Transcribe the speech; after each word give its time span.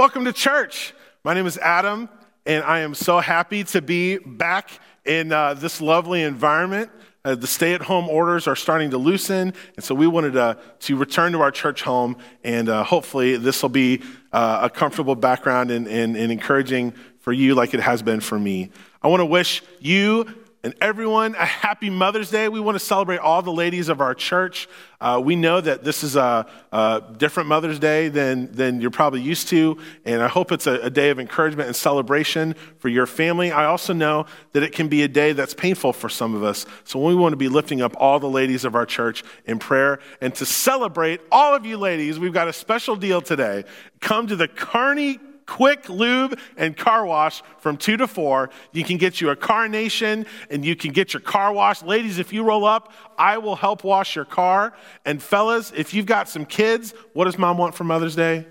Welcome 0.00 0.24
to 0.24 0.32
church. 0.32 0.94
My 1.24 1.34
name 1.34 1.44
is 1.44 1.58
Adam, 1.58 2.08
and 2.46 2.64
I 2.64 2.78
am 2.78 2.94
so 2.94 3.18
happy 3.20 3.64
to 3.64 3.82
be 3.82 4.16
back 4.16 4.70
in 5.04 5.30
uh, 5.30 5.52
this 5.52 5.82
lovely 5.82 6.22
environment. 6.22 6.90
Uh, 7.22 7.34
the 7.34 7.46
stay 7.46 7.74
at 7.74 7.82
home 7.82 8.08
orders 8.08 8.46
are 8.46 8.56
starting 8.56 8.88
to 8.92 8.96
loosen, 8.96 9.52
and 9.76 9.84
so 9.84 9.94
we 9.94 10.06
wanted 10.06 10.32
to, 10.32 10.56
to 10.78 10.96
return 10.96 11.32
to 11.32 11.42
our 11.42 11.50
church 11.50 11.82
home, 11.82 12.16
and 12.44 12.70
uh, 12.70 12.82
hopefully, 12.82 13.36
this 13.36 13.60
will 13.60 13.68
be 13.68 14.00
uh, 14.32 14.60
a 14.62 14.70
comfortable 14.70 15.14
background 15.14 15.70
and, 15.70 15.86
and, 15.86 16.16
and 16.16 16.32
encouraging 16.32 16.94
for 17.18 17.34
you, 17.34 17.54
like 17.54 17.74
it 17.74 17.80
has 17.80 18.00
been 18.00 18.20
for 18.20 18.38
me. 18.38 18.70
I 19.02 19.08
want 19.08 19.20
to 19.20 19.26
wish 19.26 19.62
you 19.80 20.24
and 20.62 20.74
everyone 20.80 21.34
a 21.36 21.44
happy 21.46 21.88
Mother's 21.88 22.30
Day. 22.30 22.48
We 22.48 22.60
want 22.60 22.74
to 22.74 22.84
celebrate 22.84 23.18
all 23.18 23.40
the 23.40 23.52
ladies 23.52 23.88
of 23.88 24.00
our 24.00 24.14
church. 24.14 24.68
Uh, 25.00 25.20
we 25.24 25.34
know 25.34 25.58
that 25.58 25.84
this 25.84 26.04
is 26.04 26.16
a, 26.16 26.46
a, 26.70 27.02
different 27.16 27.48
Mother's 27.48 27.78
Day 27.78 28.08
than, 28.08 28.52
than 28.52 28.80
you're 28.80 28.90
probably 28.90 29.22
used 29.22 29.48
to, 29.48 29.78
and 30.04 30.22
I 30.22 30.28
hope 30.28 30.52
it's 30.52 30.66
a, 30.66 30.74
a, 30.80 30.90
day 30.90 31.08
of 31.08 31.18
encouragement 31.18 31.68
and 31.68 31.74
celebration 31.74 32.54
for 32.78 32.90
your 32.90 33.06
family. 33.06 33.50
I 33.50 33.64
also 33.64 33.94
know 33.94 34.26
that 34.52 34.62
it 34.62 34.72
can 34.72 34.88
be 34.88 35.02
a 35.02 35.08
day 35.08 35.32
that's 35.32 35.54
painful 35.54 35.94
for 35.94 36.10
some 36.10 36.34
of 36.34 36.42
us. 36.42 36.66
So 36.84 37.02
we 37.02 37.14
want 37.14 37.32
to 37.32 37.38
be 37.38 37.48
lifting 37.48 37.80
up 37.80 37.94
all 37.96 38.20
the 38.20 38.28
ladies 38.28 38.66
of 38.66 38.74
our 38.74 38.84
church 38.84 39.24
in 39.46 39.58
prayer. 39.58 40.00
And 40.20 40.34
to 40.34 40.44
celebrate 40.44 41.22
all 41.32 41.54
of 41.54 41.64
you 41.64 41.78
ladies, 41.78 42.18
we've 42.18 42.34
got 42.34 42.48
a 42.48 42.52
special 42.52 42.96
deal 42.96 43.22
today. 43.22 43.64
Come 44.00 44.26
to 44.26 44.36
the 44.36 44.48
Kearney 44.48 45.18
quick 45.50 45.88
lube 45.88 46.38
and 46.56 46.76
car 46.76 47.04
wash 47.04 47.42
from 47.58 47.76
2 47.76 47.96
to 47.96 48.06
4. 48.06 48.50
You 48.70 48.84
can 48.84 48.98
get 48.98 49.20
you 49.20 49.30
a 49.30 49.36
carnation 49.36 50.24
and 50.48 50.64
you 50.64 50.76
can 50.76 50.92
get 50.92 51.12
your 51.12 51.20
car 51.20 51.52
washed. 51.52 51.84
Ladies, 51.84 52.20
if 52.20 52.32
you 52.32 52.44
roll 52.44 52.64
up, 52.64 52.92
I 53.18 53.36
will 53.38 53.56
help 53.56 53.82
wash 53.82 54.14
your 54.14 54.24
car. 54.24 54.72
And 55.04 55.20
fellas, 55.20 55.72
if 55.74 55.92
you've 55.92 56.06
got 56.06 56.28
some 56.28 56.46
kids, 56.46 56.94
what 57.14 57.24
does 57.24 57.36
mom 57.36 57.58
want 57.58 57.74
for 57.74 57.82
Mother's 57.82 58.14
Day? 58.14 58.46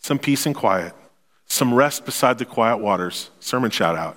Some 0.00 0.18
peace 0.18 0.44
and 0.44 0.54
quiet, 0.54 0.92
some 1.46 1.72
rest 1.72 2.04
beside 2.04 2.38
the 2.38 2.44
quiet 2.44 2.78
waters. 2.78 3.30
Sermon 3.38 3.70
shout 3.70 3.96
out. 3.96 4.16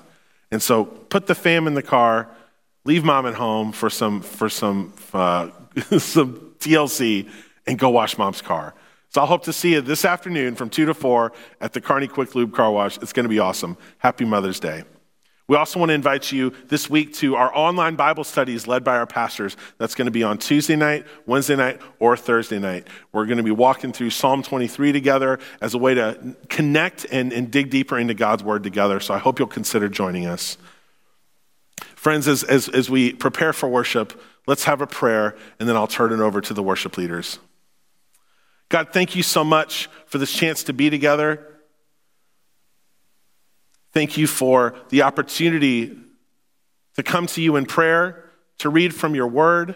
And 0.49 0.59
so 0.59 0.85
put 0.85 1.27
the 1.27 1.35
fam 1.35 1.67
in 1.67 1.75
the 1.75 1.83
car, 1.83 2.29
leave 2.83 3.03
mom 3.03 3.27
at 3.27 3.35
home 3.35 3.71
for 3.71 3.91
some, 3.91 4.21
for 4.21 4.49
some, 4.49 4.91
uh, 5.13 5.49
some 5.99 6.55
TLC, 6.57 7.29
and 7.67 7.77
go 7.77 7.89
wash 7.89 8.17
mom's 8.17 8.41
car. 8.41 8.73
So 9.13 9.21
I'll 9.21 9.27
hope 9.27 9.43
to 9.43 9.53
see 9.53 9.73
you 9.73 9.81
this 9.81 10.05
afternoon 10.05 10.55
from 10.55 10.71
2 10.71 10.87
to 10.87 10.93
4 10.95 11.31
at 11.61 11.73
the 11.73 11.81
Kearney 11.81 12.07
Quick 12.07 12.33
Lube 12.33 12.51
Car 12.51 12.71
Wash. 12.71 12.97
It's 12.97 13.13
going 13.13 13.25
to 13.25 13.29
be 13.29 13.37
awesome. 13.37 13.77
Happy 13.99 14.25
Mother's 14.25 14.59
Day. 14.59 14.85
We 15.47 15.55
also 15.55 15.77
want 15.77 15.89
to 15.89 15.93
invite 15.93 16.31
you 16.31 16.51
this 16.69 16.89
week 16.89 17.13
to 17.15 17.35
our 17.35 17.55
online 17.55 17.95
Bible 17.95 18.23
studies 18.23 18.65
led 18.65 18.83
by 18.83 18.97
our 18.97 19.05
pastors. 19.05 19.55
That's 19.77 19.93
going 19.93 20.07
to 20.07 20.11
be 20.11 20.23
on 20.23 20.39
Tuesday 20.39 20.75
night, 20.75 21.05
Wednesday 21.27 21.55
night, 21.55 21.79
or 21.99 22.17
Thursday 22.17 22.57
night. 22.57 22.87
We're 23.11 23.27
going 23.27 23.37
to 23.37 23.43
be 23.43 23.51
walking 23.51 23.93
through 23.93 24.09
Psalm 24.09 24.41
23 24.41 24.91
together 24.91 25.37
as 25.61 25.75
a 25.75 25.77
way 25.77 25.93
to 25.93 26.35
connect 26.49 27.05
and, 27.11 27.31
and 27.31 27.51
dig 27.51 27.69
deeper 27.69 27.99
into 27.99 28.15
God's 28.15 28.43
Word 28.43 28.63
together. 28.63 28.99
So 28.99 29.13
I 29.13 29.19
hope 29.19 29.37
you'll 29.37 29.47
consider 29.47 29.89
joining 29.89 30.25
us. 30.25 30.57
Friends, 31.93 32.27
as, 32.27 32.43
as, 32.43 32.67
as 32.67 32.89
we 32.89 33.13
prepare 33.13 33.53
for 33.53 33.69
worship, 33.69 34.19
let's 34.47 34.63
have 34.63 34.81
a 34.81 34.87
prayer, 34.87 35.35
and 35.59 35.69
then 35.69 35.75
I'll 35.75 35.85
turn 35.85 36.11
it 36.11 36.19
over 36.19 36.41
to 36.41 36.53
the 36.55 36.63
worship 36.63 36.97
leaders. 36.97 37.37
God, 38.73 38.91
thank 38.91 39.15
you 39.15 39.21
so 39.21 39.43
much 39.43 39.87
for 40.07 40.17
this 40.17 40.33
chance 40.33 40.63
to 40.63 40.73
be 40.73 40.89
together. 40.89 41.45
Thank 43.91 44.17
you 44.17 44.25
for 44.25 44.73
the 44.89 45.03
opportunity 45.03 45.95
to 46.95 47.03
come 47.03 47.27
to 47.27 47.41
you 47.43 47.55
in 47.55 47.67
prayer, 47.67 48.31
to 48.57 48.69
read 48.69 48.95
from 48.95 49.13
your 49.13 49.27
word, 49.27 49.75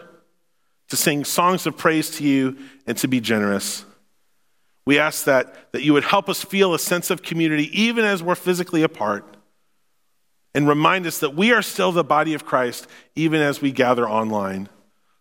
to 0.88 0.96
sing 0.97 1.25
songs 1.25 1.68
of 1.68 1.78
praise 1.78 2.09
to 2.18 2.24
you, 2.24 2.58
and 2.88 2.97
to 2.97 3.08
be 3.08 3.22
generous. 3.22 3.85
We 4.88 4.97
ask 4.97 5.25
that, 5.25 5.72
that 5.74 5.84
you 5.84 5.94
would 5.94 6.06
help 6.06 6.28
us 6.28 6.44
feel 6.44 6.74
a 6.74 6.79
sense 6.79 7.12
of 7.12 7.22
community 7.22 7.69
even 7.79 8.03
as 8.03 8.24
we're 8.24 8.34
physically 8.34 8.81
apart, 8.81 9.38
and 10.56 10.68
remind 10.68 11.06
us 11.06 11.19
that 11.19 11.35
we 11.35 11.52
are 11.52 11.62
still 11.62 11.91
the 11.91 12.03
body 12.03 12.34
of 12.34 12.46
Christ 12.46 12.88
even 13.14 13.41
as 13.41 13.62
we 13.62 13.72
gather 13.72 14.09
online. 14.09 14.69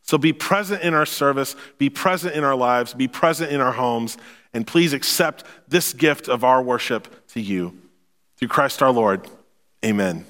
So 0.07 0.19
be 0.19 0.33
present 0.33 0.83
in 0.83 0.95
our 0.95 1.07
service, 1.07 1.57
be 1.79 1.91
present 1.91 2.35
in 2.35 2.45
our 2.45 2.55
lives, 2.55 2.95
be 2.95 3.09
present 3.09 3.51
in 3.51 3.61
our 3.61 3.73
homes, 3.73 4.17
and 4.53 4.67
please 4.67 4.93
accept 4.93 5.45
this 5.69 5.93
gift 5.93 6.29
of 6.29 6.45
our 6.45 6.63
worship 6.63 7.27
to 7.29 7.41
you. 7.41 7.77
Through 8.37 8.49
Christ 8.49 8.83
our 8.83 8.93
Lord, 8.93 9.27
amen. 9.85 10.25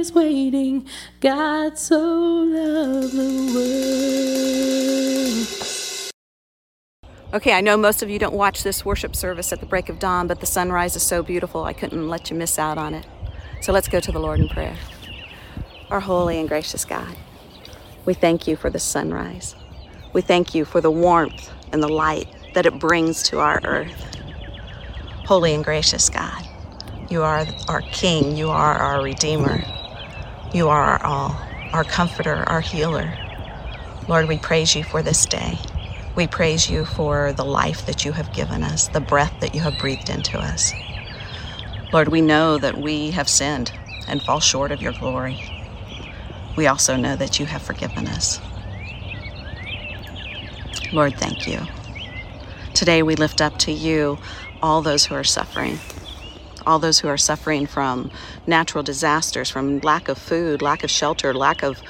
Is 0.00 0.12
waiting. 0.14 0.86
God 1.20 1.78
so 1.78 2.00
loved 2.00 3.12
the 3.12 3.52
world. 3.54 3.70
Okay, 7.32 7.52
I 7.52 7.60
know 7.60 7.76
most 7.76 8.02
of 8.02 8.10
you 8.10 8.18
don't 8.18 8.34
watch 8.34 8.64
this 8.64 8.84
worship 8.84 9.14
service 9.14 9.52
at 9.52 9.60
the 9.60 9.66
break 9.66 9.88
of 9.88 10.00
dawn, 10.00 10.26
but 10.26 10.40
the 10.40 10.46
sunrise 10.46 10.96
is 10.96 11.02
so 11.04 11.22
beautiful, 11.22 11.62
I 11.62 11.72
couldn't 11.74 12.08
let 12.08 12.30
you 12.30 12.36
miss 12.36 12.58
out 12.58 12.78
on 12.78 12.94
it. 12.94 13.06
So 13.60 13.72
let's 13.72 13.86
go 13.88 14.00
to 14.00 14.10
the 14.10 14.18
Lord 14.18 14.40
in 14.40 14.48
prayer. 14.48 14.76
Our 15.90 16.00
holy 16.00 16.40
and 16.40 16.48
gracious 16.48 16.84
God, 16.84 17.14
we 18.06 18.14
thank 18.14 18.48
you 18.48 18.56
for 18.56 18.70
the 18.70 18.80
sunrise. 18.80 19.54
We 20.12 20.22
thank 20.22 20.54
you 20.56 20.64
for 20.64 20.80
the 20.80 20.90
warmth 20.90 21.50
and 21.72 21.82
the 21.82 21.88
light 21.88 22.26
that 22.54 22.66
it 22.66 22.80
brings 22.80 23.22
to 23.24 23.38
our 23.38 23.60
earth. 23.64 24.16
Holy 25.26 25.54
and 25.54 25.62
gracious 25.62 26.08
God, 26.08 26.48
you 27.10 27.22
are 27.22 27.46
our 27.68 27.82
King, 27.92 28.36
you 28.36 28.50
are 28.50 28.74
our 28.74 29.04
Redeemer, 29.04 29.62
you 30.52 30.68
are 30.68 30.82
our 30.82 31.04
all, 31.04 31.40
our 31.72 31.84
comforter, 31.84 32.48
our 32.48 32.60
healer. 32.60 33.18
Lord, 34.08 34.28
we 34.28 34.38
praise 34.38 34.74
you 34.74 34.84
for 34.84 35.02
this 35.02 35.26
day. 35.26 35.58
We 36.16 36.26
praise 36.26 36.68
you 36.68 36.84
for 36.84 37.32
the 37.32 37.44
life 37.44 37.86
that 37.86 38.04
you 38.04 38.12
have 38.12 38.32
given 38.32 38.62
us, 38.64 38.88
the 38.88 39.00
breath 39.00 39.34
that 39.40 39.54
you 39.54 39.60
have 39.62 39.78
breathed 39.78 40.10
into 40.10 40.38
us. 40.38 40.74
Lord, 41.92 42.08
we 42.08 42.20
know 42.20 42.58
that 42.58 42.78
we 42.78 43.12
have 43.12 43.28
sinned 43.28 43.72
and 44.08 44.22
fall 44.22 44.40
short 44.40 44.72
of 44.72 44.82
your 44.82 44.92
glory. 44.92 45.40
We 46.56 46.66
also 46.66 46.96
know 46.96 47.16
that 47.16 47.38
you 47.38 47.46
have 47.46 47.62
forgiven 47.62 48.08
us. 48.08 48.40
Lord, 50.92 51.16
thank 51.16 51.46
you. 51.46 51.68
Today 52.74 53.02
we 53.02 53.16
lift 53.16 53.40
up 53.40 53.58
to 53.58 53.72
you 53.72 54.18
all 54.62 54.82
those 54.82 55.06
who 55.06 55.14
are 55.14 55.24
suffering, 55.24 55.80
all 56.70 56.78
those 56.78 57.00
who 57.00 57.08
are 57.08 57.18
suffering 57.18 57.66
from 57.66 58.10
natural 58.46 58.84
disasters, 58.84 59.50
from 59.50 59.80
lack 59.80 60.08
of 60.08 60.16
food, 60.16 60.62
lack 60.62 60.84
of 60.84 60.90
shelter, 60.90 61.34
lack 61.34 61.64
of, 61.64 61.82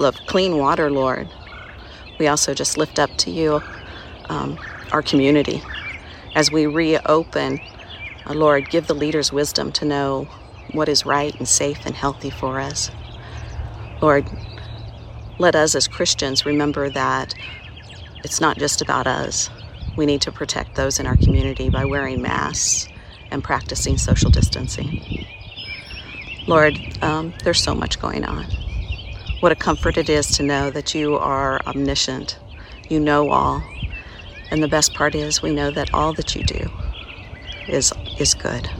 of 0.00 0.16
clean 0.26 0.58
water, 0.58 0.90
Lord. 0.90 1.28
We 2.18 2.26
also 2.26 2.52
just 2.52 2.76
lift 2.76 2.98
up 2.98 3.16
to 3.18 3.30
you 3.30 3.62
um, 4.28 4.58
our 4.90 5.02
community 5.02 5.62
as 6.34 6.50
we 6.50 6.66
reopen. 6.66 7.60
Uh, 8.26 8.34
Lord, 8.34 8.70
give 8.70 8.88
the 8.88 8.94
leaders 8.94 9.32
wisdom 9.32 9.70
to 9.72 9.84
know 9.84 10.24
what 10.72 10.88
is 10.88 11.06
right 11.06 11.34
and 11.38 11.46
safe 11.46 11.86
and 11.86 11.94
healthy 11.94 12.30
for 12.30 12.58
us. 12.58 12.90
Lord, 14.02 14.26
let 15.38 15.54
us 15.54 15.76
as 15.76 15.86
Christians 15.86 16.44
remember 16.44 16.90
that 16.90 17.34
it's 18.24 18.40
not 18.40 18.58
just 18.58 18.82
about 18.82 19.06
us. 19.06 19.48
We 19.96 20.06
need 20.06 20.22
to 20.22 20.32
protect 20.32 20.74
those 20.74 20.98
in 20.98 21.06
our 21.06 21.16
community 21.16 21.70
by 21.70 21.84
wearing 21.84 22.20
masks 22.20 22.88
and 23.30 23.44
practicing 23.44 23.98
social 23.98 24.30
distancing. 24.30 25.26
Lord, 26.46 26.78
um, 27.02 27.34
there's 27.44 27.62
so 27.62 27.74
much 27.74 27.98
going 28.00 28.24
on. 28.24 28.46
What 29.40 29.52
a 29.52 29.56
comfort 29.56 29.98
it 29.98 30.08
is 30.08 30.28
to 30.32 30.42
know 30.42 30.70
that 30.70 30.94
you 30.94 31.16
are 31.16 31.60
omniscient, 31.66 32.38
you 32.88 33.00
know 33.00 33.30
all, 33.30 33.62
and 34.50 34.62
the 34.62 34.68
best 34.68 34.94
part 34.94 35.14
is 35.14 35.42
we 35.42 35.52
know 35.52 35.70
that 35.70 35.90
all 35.94 36.12
that 36.14 36.34
you 36.34 36.42
do 36.44 36.70
is, 37.68 37.92
is 38.18 38.34
good. 38.34 38.70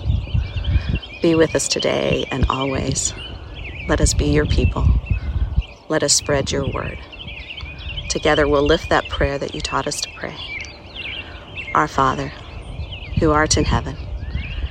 Be 1.23 1.35
with 1.35 1.55
us 1.57 1.69
today 1.69 2.27
and 2.31 2.47
always. 2.51 3.15
Let 3.89 4.01
us 4.01 4.15
be 4.15 4.27
your 4.27 4.47
people. 4.47 4.87
Let 5.89 6.03
us 6.03 6.15
spread 6.15 6.53
your 6.53 6.67
word. 6.67 7.03
Together 8.09 8.49
we'll 8.49 8.63
lift 8.63 8.89
that 8.91 9.09
prayer 9.09 9.39
that 9.39 9.55
you 9.55 9.61
taught 9.61 9.87
us 9.87 10.01
to 10.03 10.11
pray. 10.11 10.37
Our 11.75 11.89
Father, 11.89 12.33
who 13.21 13.33
art 13.33 13.57
in 13.57 13.65
heaven, 13.65 14.04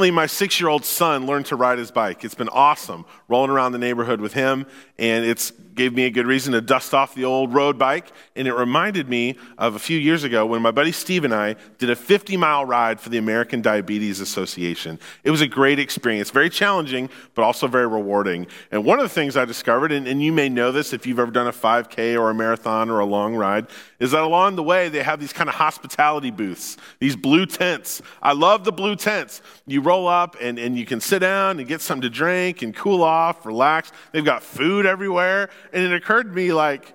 Recently, 0.00 0.16
my 0.16 0.24
six 0.24 0.58
year 0.58 0.70
old 0.70 0.86
son 0.86 1.26
learned 1.26 1.44
to 1.46 1.56
ride 1.56 1.76
his 1.76 1.90
bike. 1.90 2.24
It's 2.24 2.34
been 2.34 2.48
awesome 2.48 3.04
rolling 3.28 3.50
around 3.50 3.72
the 3.72 3.78
neighborhood 3.78 4.18
with 4.18 4.32
him, 4.32 4.64
and 4.98 5.26
it's 5.26 5.52
gave 5.80 5.94
me 5.94 6.04
a 6.04 6.10
good 6.10 6.26
reason 6.26 6.52
to 6.52 6.60
dust 6.60 6.92
off 6.92 7.14
the 7.14 7.24
old 7.24 7.54
road 7.54 7.78
bike. 7.78 8.12
And 8.36 8.46
it 8.46 8.52
reminded 8.52 9.08
me 9.08 9.38
of 9.56 9.76
a 9.76 9.78
few 9.78 9.98
years 9.98 10.24
ago 10.24 10.44
when 10.44 10.60
my 10.60 10.70
buddy 10.70 10.92
Steve 10.92 11.24
and 11.24 11.32
I 11.32 11.56
did 11.78 11.88
a 11.88 11.96
50 11.96 12.36
mile 12.36 12.66
ride 12.66 13.00
for 13.00 13.08
the 13.08 13.16
American 13.16 13.62
Diabetes 13.62 14.20
Association. 14.20 14.98
It 15.24 15.30
was 15.30 15.40
a 15.40 15.46
great 15.46 15.78
experience, 15.78 16.28
very 16.28 16.50
challenging, 16.50 17.08
but 17.34 17.44
also 17.44 17.66
very 17.66 17.86
rewarding. 17.86 18.46
And 18.70 18.84
one 18.84 18.98
of 18.98 19.04
the 19.04 19.08
things 19.08 19.38
I 19.38 19.46
discovered, 19.46 19.90
and, 19.90 20.06
and 20.06 20.22
you 20.22 20.32
may 20.32 20.50
know 20.50 20.70
this 20.70 20.92
if 20.92 21.06
you've 21.06 21.18
ever 21.18 21.30
done 21.30 21.46
a 21.46 21.52
5K 21.52 22.14
or 22.20 22.28
a 22.28 22.34
marathon 22.34 22.90
or 22.90 22.98
a 22.98 23.06
long 23.06 23.34
ride, 23.34 23.66
is 24.00 24.10
that 24.10 24.22
along 24.22 24.56
the 24.56 24.62
way 24.62 24.90
they 24.90 25.02
have 25.02 25.18
these 25.18 25.32
kind 25.32 25.48
of 25.48 25.54
hospitality 25.54 26.30
booths, 26.30 26.76
these 26.98 27.16
blue 27.16 27.46
tents. 27.46 28.02
I 28.20 28.34
love 28.34 28.64
the 28.64 28.72
blue 28.72 28.96
tents. 28.96 29.40
You 29.66 29.80
roll 29.80 30.06
up 30.06 30.36
and, 30.42 30.58
and 30.58 30.76
you 30.78 30.84
can 30.84 31.00
sit 31.00 31.20
down 31.20 31.58
and 31.58 31.66
get 31.66 31.80
something 31.80 32.02
to 32.02 32.10
drink 32.10 32.60
and 32.60 32.76
cool 32.76 33.02
off, 33.02 33.46
relax. 33.46 33.92
They've 34.12 34.22
got 34.22 34.42
food 34.42 34.84
everywhere. 34.84 35.48
And 35.72 35.84
it 35.84 35.92
occurred 35.92 36.24
to 36.24 36.32
me, 36.32 36.52
like, 36.52 36.94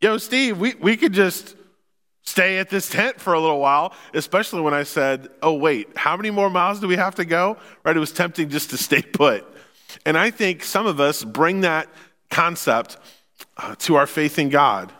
yo, 0.00 0.18
Steve, 0.18 0.58
we, 0.58 0.74
we 0.74 0.96
could 0.96 1.12
just 1.12 1.56
stay 2.22 2.58
at 2.58 2.68
this 2.68 2.88
tent 2.88 3.20
for 3.20 3.32
a 3.32 3.40
little 3.40 3.58
while, 3.58 3.94
especially 4.12 4.60
when 4.60 4.74
I 4.74 4.82
said, 4.82 5.28
oh, 5.42 5.54
wait, 5.54 5.96
how 5.96 6.16
many 6.16 6.30
more 6.30 6.50
miles 6.50 6.78
do 6.80 6.86
we 6.86 6.96
have 6.96 7.14
to 7.16 7.24
go? 7.24 7.56
Right? 7.84 7.96
It 7.96 8.00
was 8.00 8.12
tempting 8.12 8.50
just 8.50 8.70
to 8.70 8.76
stay 8.76 9.02
put. 9.02 9.46
And 10.04 10.16
I 10.18 10.30
think 10.30 10.62
some 10.62 10.86
of 10.86 11.00
us 11.00 11.24
bring 11.24 11.62
that 11.62 11.88
concept 12.30 12.98
uh, 13.56 13.74
to 13.76 13.96
our 13.96 14.06
faith 14.06 14.38
in 14.38 14.50
God. 14.50 14.92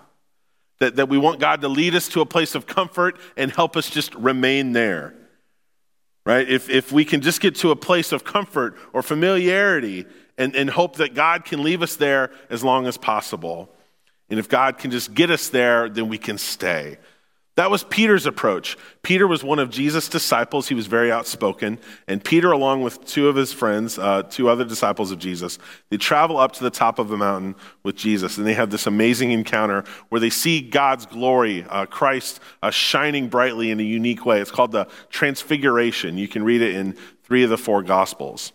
That, 0.81 0.95
that 0.95 1.09
we 1.09 1.19
want 1.19 1.41
God 1.41 1.63
to 1.63 1.69
lead 1.69 1.97
us 1.97 2.09
to 2.11 2.21
a 2.21 2.27
place 2.27 2.55
of 2.55 2.69
comfort 2.69 3.19
and 3.37 3.51
help 3.51 3.77
us 3.77 3.91
just 3.91 4.15
remain 4.15 4.73
there. 4.73 5.13
Right? 6.25 6.49
If, 6.49 6.71
if 6.71 6.93
we 6.93 7.05
can 7.05 7.21
just 7.21 7.41
get 7.41 7.57
to 7.57 7.73
a 7.73 7.77
place 7.77 8.13
of 8.13 8.23
comfort 8.23 8.77
or 8.93 9.03
familiarity 9.03 10.07
and, 10.39 10.57
and 10.57 10.71
hope 10.71 10.97
that 10.97 11.15
God 11.15 11.45
can 11.45 11.63
leave 11.63 11.83
us 11.83 11.97
there 11.97 12.31
as 12.49 12.65
long 12.65 12.87
as 12.87 12.97
possible. 12.97 13.69
And 14.31 14.39
if 14.39 14.49
God 14.49 14.79
can 14.79 14.91
just 14.91 15.13
get 15.13 15.31
us 15.31 15.49
there, 15.49 15.89
then 15.89 16.09
we 16.09 16.17
can 16.17 16.39
stay. 16.39 16.99
That 17.57 17.73
was 17.73 17.83
Peter's 17.83 18.25
approach. 18.25 18.79
Peter 19.03 19.27
was 19.27 19.43
one 19.43 19.59
of 19.59 19.69
Jesus' 19.69 20.09
disciples. 20.09 20.69
He 20.69 20.77
was 20.77 20.87
very 20.87 21.11
outspoken. 21.11 21.81
And 22.07 22.23
Peter, 22.23 22.53
along 22.53 22.83
with 22.83 23.05
two 23.05 23.29
of 23.29 23.35
his 23.35 23.53
friends, 23.53 23.99
uh, 23.99 24.23
two 24.23 24.49
other 24.49 24.65
disciples 24.65 25.11
of 25.11 25.19
Jesus, 25.19 25.59
they 25.91 25.97
travel 25.97 26.37
up 26.37 26.53
to 26.53 26.63
the 26.63 26.71
top 26.71 27.01
of 27.01 27.09
the 27.09 27.17
mountain 27.17 27.57
with 27.83 27.97
Jesus. 27.97 28.39
And 28.39 28.47
they 28.47 28.55
have 28.55 28.71
this 28.71 28.87
amazing 28.87 29.33
encounter 29.33 29.83
where 30.09 30.21
they 30.21 30.31
see 30.31 30.61
God's 30.61 31.05
glory, 31.05 31.67
uh, 31.69 31.87
Christ 31.87 32.39
uh, 32.63 32.71
shining 32.71 33.27
brightly 33.27 33.73
in 33.73 33.81
a 33.81 33.83
unique 33.83 34.25
way. 34.25 34.41
It's 34.41 34.53
called 34.53 34.71
the 34.71 34.87
Transfiguration. 35.11 36.17
You 36.17 36.29
can 36.29 36.45
read 36.45 36.63
it 36.63 36.77
in 36.77 36.97
three 37.25 37.43
of 37.43 37.51
the 37.51 37.59
four 37.59 37.83
Gospels. 37.83 38.53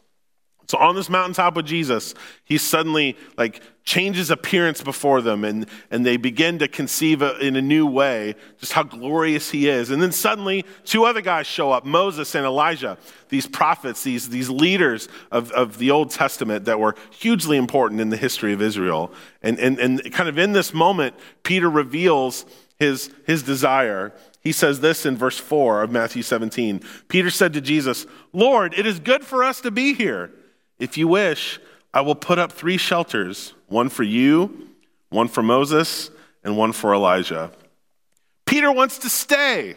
So 0.67 0.77
on 0.77 0.95
this 0.95 1.09
mountaintop 1.09 1.55
with 1.55 1.65
Jesus, 1.65 2.13
he 2.45 2.57
suddenly 2.57 3.17
like 3.37 3.61
changes 3.83 4.29
appearance 4.29 4.81
before 4.81 5.21
them 5.21 5.43
and, 5.43 5.67
and 5.91 6.05
they 6.05 6.15
begin 6.15 6.59
to 6.59 6.67
conceive 6.69 7.21
in 7.21 7.55
a 7.55 7.61
new 7.61 7.85
way 7.85 8.35
just 8.59 8.71
how 8.71 8.83
glorious 8.83 9.51
he 9.51 9.67
is. 9.67 9.89
And 9.89 10.01
then 10.01 10.11
suddenly 10.11 10.65
two 10.85 11.03
other 11.03 11.21
guys 11.21 11.47
show 11.47 11.71
up, 11.71 11.85
Moses 11.85 12.33
and 12.33 12.45
Elijah, 12.45 12.97
these 13.29 13.45
prophets, 13.45 14.03
these, 14.03 14.29
these 14.29 14.49
leaders 14.49 15.09
of, 15.31 15.51
of 15.51 15.77
the 15.77 15.91
Old 15.91 16.11
Testament 16.11 16.65
that 16.65 16.79
were 16.79 16.95
hugely 17.11 17.57
important 17.57 17.99
in 17.99 18.09
the 18.09 18.17
history 18.17 18.53
of 18.53 18.61
Israel. 18.61 19.11
And, 19.41 19.59
and, 19.59 19.77
and 19.79 20.13
kind 20.13 20.29
of 20.29 20.37
in 20.37 20.53
this 20.53 20.73
moment, 20.73 21.15
Peter 21.43 21.69
reveals 21.69 22.45
his, 22.79 23.13
his 23.25 23.43
desire 23.43 24.13
he 24.43 24.51
says 24.51 24.81
this 24.81 25.05
in 25.05 25.15
verse 25.15 25.39
4 25.39 25.83
of 25.83 25.91
Matthew 25.91 26.21
17. 26.21 26.81
Peter 27.07 27.29
said 27.29 27.53
to 27.53 27.61
Jesus, 27.61 28.05
Lord, 28.33 28.73
it 28.77 28.85
is 28.85 28.99
good 28.99 29.23
for 29.23 29.41
us 29.41 29.61
to 29.61 29.71
be 29.71 29.93
here. 29.93 30.31
If 30.79 30.97
you 30.97 31.07
wish, 31.07 31.59
I 31.93 32.01
will 32.01 32.15
put 32.15 32.39
up 32.39 32.51
three 32.51 32.77
shelters 32.77 33.53
one 33.67 33.89
for 33.89 34.03
you, 34.03 34.69
one 35.09 35.27
for 35.27 35.43
Moses, 35.43 36.09
and 36.43 36.57
one 36.57 36.73
for 36.73 36.93
Elijah. 36.93 37.51
Peter 38.45 38.71
wants 38.71 38.99
to 38.99 39.09
stay. 39.09 39.75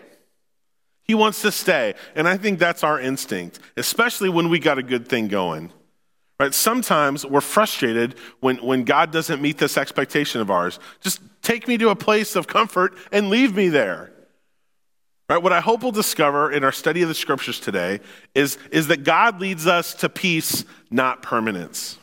He 1.02 1.14
wants 1.14 1.42
to 1.42 1.52
stay. 1.52 1.94
And 2.14 2.28
I 2.28 2.36
think 2.36 2.58
that's 2.58 2.82
our 2.82 3.00
instinct, 3.00 3.60
especially 3.76 4.28
when 4.28 4.48
we 4.48 4.58
got 4.58 4.78
a 4.78 4.82
good 4.82 5.08
thing 5.08 5.28
going. 5.28 5.72
Right? 6.38 6.52
Sometimes 6.52 7.24
we're 7.24 7.40
frustrated 7.40 8.16
when, 8.40 8.56
when 8.56 8.84
God 8.84 9.10
doesn't 9.10 9.40
meet 9.40 9.56
this 9.56 9.78
expectation 9.78 10.40
of 10.40 10.50
ours. 10.50 10.78
Just 11.00 11.20
take 11.40 11.66
me 11.66 11.78
to 11.78 11.88
a 11.88 11.96
place 11.96 12.36
of 12.36 12.46
comfort 12.46 12.94
and 13.12 13.30
leave 13.30 13.54
me 13.54 13.68
there. 13.68 14.12
Right? 15.28 15.42
What 15.42 15.52
I 15.52 15.60
hope 15.60 15.82
we'll 15.82 15.92
discover 15.92 16.52
in 16.52 16.62
our 16.62 16.72
study 16.72 17.02
of 17.02 17.08
the 17.08 17.14
scriptures 17.14 17.58
today 17.58 18.00
is, 18.34 18.58
is 18.70 18.86
that 18.88 19.02
God 19.02 19.40
leads 19.40 19.66
us 19.66 19.92
to 19.94 20.08
peace, 20.08 20.64
not 20.90 21.22
permanence. 21.22 21.98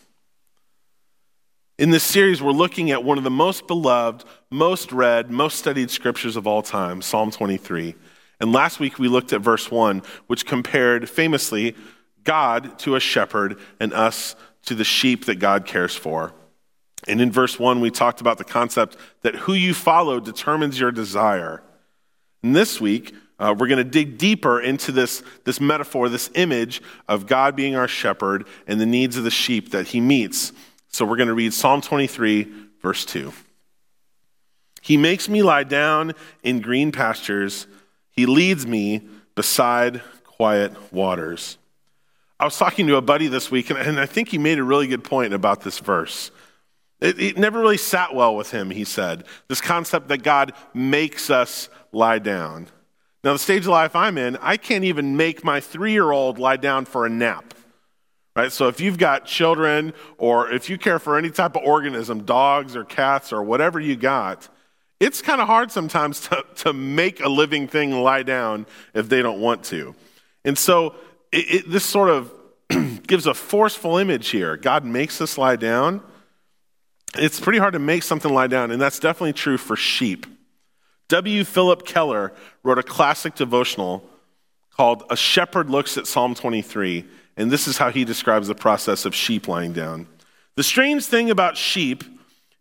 In 1.79 1.89
this 1.89 2.03
series, 2.03 2.41
we're 2.41 2.51
looking 2.51 2.91
at 2.91 3.03
one 3.03 3.17
of 3.17 3.23
the 3.23 3.31
most 3.31 3.65
beloved, 3.65 4.25
most 4.51 4.91
read, 4.91 5.31
most 5.31 5.57
studied 5.57 5.89
scriptures 5.89 6.35
of 6.35 6.45
all 6.45 6.61
time, 6.61 7.01
Psalm 7.01 7.31
23. 7.31 7.95
And 8.41 8.51
last 8.51 8.79
week 8.79 8.99
we 8.99 9.07
looked 9.07 9.31
at 9.31 9.41
verse 9.41 9.71
1, 9.71 10.01
which 10.27 10.45
compared 10.45 11.09
famously 11.09 11.75
God 12.25 12.77
to 12.79 12.95
a 12.95 12.99
shepherd 12.99 13.57
and 13.79 13.93
us 13.93 14.35
to 14.65 14.75
the 14.75 14.83
sheep 14.83 15.25
that 15.25 15.39
God 15.39 15.65
cares 15.65 15.95
for. 15.95 16.33
And 17.07 17.21
in 17.21 17.31
verse 17.31 17.57
1, 17.57 17.79
we 17.79 17.89
talked 17.89 18.21
about 18.21 18.37
the 18.37 18.43
concept 18.43 18.97
that 19.21 19.35
who 19.35 19.53
you 19.53 19.73
follow 19.73 20.19
determines 20.19 20.79
your 20.79 20.91
desire. 20.91 21.63
And 22.43 22.55
this 22.55 22.79
week, 22.79 23.15
uh, 23.39 23.55
we're 23.57 23.67
going 23.67 23.77
to 23.77 23.83
dig 23.83 24.17
deeper 24.17 24.61
into 24.61 24.91
this, 24.91 25.23
this 25.43 25.59
metaphor, 25.59 26.09
this 26.09 26.29
image 26.35 26.81
of 27.07 27.25
God 27.25 27.55
being 27.55 27.75
our 27.75 27.87
shepherd 27.87 28.45
and 28.67 28.79
the 28.79 28.85
needs 28.85 29.17
of 29.17 29.23
the 29.23 29.31
sheep 29.31 29.71
that 29.71 29.87
he 29.87 29.99
meets. 29.99 30.53
So 30.89 31.05
we're 31.05 31.17
going 31.17 31.29
to 31.29 31.33
read 31.33 31.53
Psalm 31.53 31.81
23, 31.81 32.51
verse 32.81 33.05
2. 33.05 33.33
He 34.81 34.97
makes 34.97 35.29
me 35.29 35.41
lie 35.41 35.63
down 35.63 36.13
in 36.43 36.59
green 36.59 36.91
pastures, 36.91 37.67
he 38.11 38.25
leads 38.25 38.67
me 38.67 39.01
beside 39.33 40.01
quiet 40.23 40.93
waters. 40.93 41.57
I 42.39 42.45
was 42.45 42.57
talking 42.57 42.87
to 42.87 42.97
a 42.97 43.01
buddy 43.01 43.27
this 43.27 43.49
week, 43.49 43.69
and 43.69 43.99
I 43.99 44.05
think 44.05 44.29
he 44.29 44.37
made 44.37 44.59
a 44.59 44.63
really 44.63 44.87
good 44.87 45.03
point 45.03 45.33
about 45.33 45.61
this 45.61 45.79
verse. 45.79 46.29
It, 46.99 47.19
it, 47.19 47.37
never 47.37 47.59
really 47.59 47.77
sat 47.77 48.13
well 48.13 48.35
with 48.35 48.51
him, 48.51 48.69
he 48.69 48.83
said. 48.83 49.23
This 49.47 49.61
concept 49.61 50.09
that 50.09 50.23
God 50.23 50.53
makes 50.73 51.29
us 51.29 51.69
lie 51.93 52.19
down. 52.19 52.67
Now, 53.23 53.33
the 53.33 53.39
stage 53.39 53.61
of 53.61 53.67
life 53.67 53.95
I'm 53.95 54.17
in, 54.17 54.37
I 54.37 54.57
can't 54.57 54.83
even 54.83 55.15
make 55.15 55.43
my 55.43 55.59
three 55.59 55.93
year 55.93 56.11
old 56.11 56.39
lie 56.39 56.57
down 56.57 56.85
for 56.85 57.05
a 57.05 57.09
nap. 57.09 57.53
Right? 58.35 58.51
So 58.51 58.67
if 58.67 58.81
you've 58.81 58.97
got 58.97 59.25
children 59.25 59.93
or 60.17 60.51
if 60.51 60.69
you 60.69 60.77
care 60.77 60.99
for 60.99 61.17
any 61.17 61.29
type 61.29 61.55
of 61.55 61.63
organism, 61.63 62.23
dogs 62.25 62.75
or 62.75 62.83
cats 62.83 63.31
or 63.31 63.43
whatever 63.43 63.79
you 63.79 63.95
got, 63.95 64.49
it's 64.99 65.21
kind 65.21 65.39
of 65.39 65.47
hard 65.47 65.71
sometimes 65.71 66.21
to, 66.29 66.43
to 66.55 66.73
make 66.73 67.23
a 67.23 67.29
living 67.29 67.67
thing 67.67 67.91
lie 67.91 68.23
down 68.23 68.65
if 68.93 69.07
they 69.07 69.21
don't 69.21 69.39
want 69.39 69.63
to. 69.65 69.95
And 70.43 70.57
so 70.57 70.95
it, 71.31 71.55
it, 71.55 71.69
this 71.69 71.85
sort 71.85 72.09
of 72.09 72.31
gives 73.07 73.27
a 73.27 73.33
forceful 73.33 73.97
image 73.97 74.29
here. 74.29 74.57
God 74.57 74.83
makes 74.83 75.21
us 75.21 75.37
lie 75.37 75.55
down 75.55 76.01
it's 77.17 77.39
pretty 77.39 77.59
hard 77.59 77.73
to 77.73 77.79
make 77.79 78.03
something 78.03 78.33
lie 78.33 78.47
down, 78.47 78.71
and 78.71 78.81
that's 78.81 78.99
definitely 78.99 79.33
true 79.33 79.57
for 79.57 79.75
sheep. 79.75 80.25
W. 81.13 81.43
Philip 81.43 81.85
Keller 81.85 82.33
wrote 82.63 82.79
a 82.79 82.83
classic 82.83 83.35
devotional 83.35 84.03
called 84.71 85.03
A 85.11 85.15
Shepherd 85.15 85.69
Looks 85.69 85.95
at 85.95 86.07
Psalm 86.07 86.33
23, 86.33 87.05
and 87.37 87.51
this 87.51 87.67
is 87.67 87.77
how 87.77 87.91
he 87.91 88.03
describes 88.03 88.47
the 88.47 88.55
process 88.55 89.05
of 89.05 89.13
sheep 89.13 89.47
lying 89.47 89.73
down. 89.73 90.07
The 90.55 90.63
strange 90.63 91.05
thing 91.05 91.29
about 91.29 91.55
sheep 91.55 92.03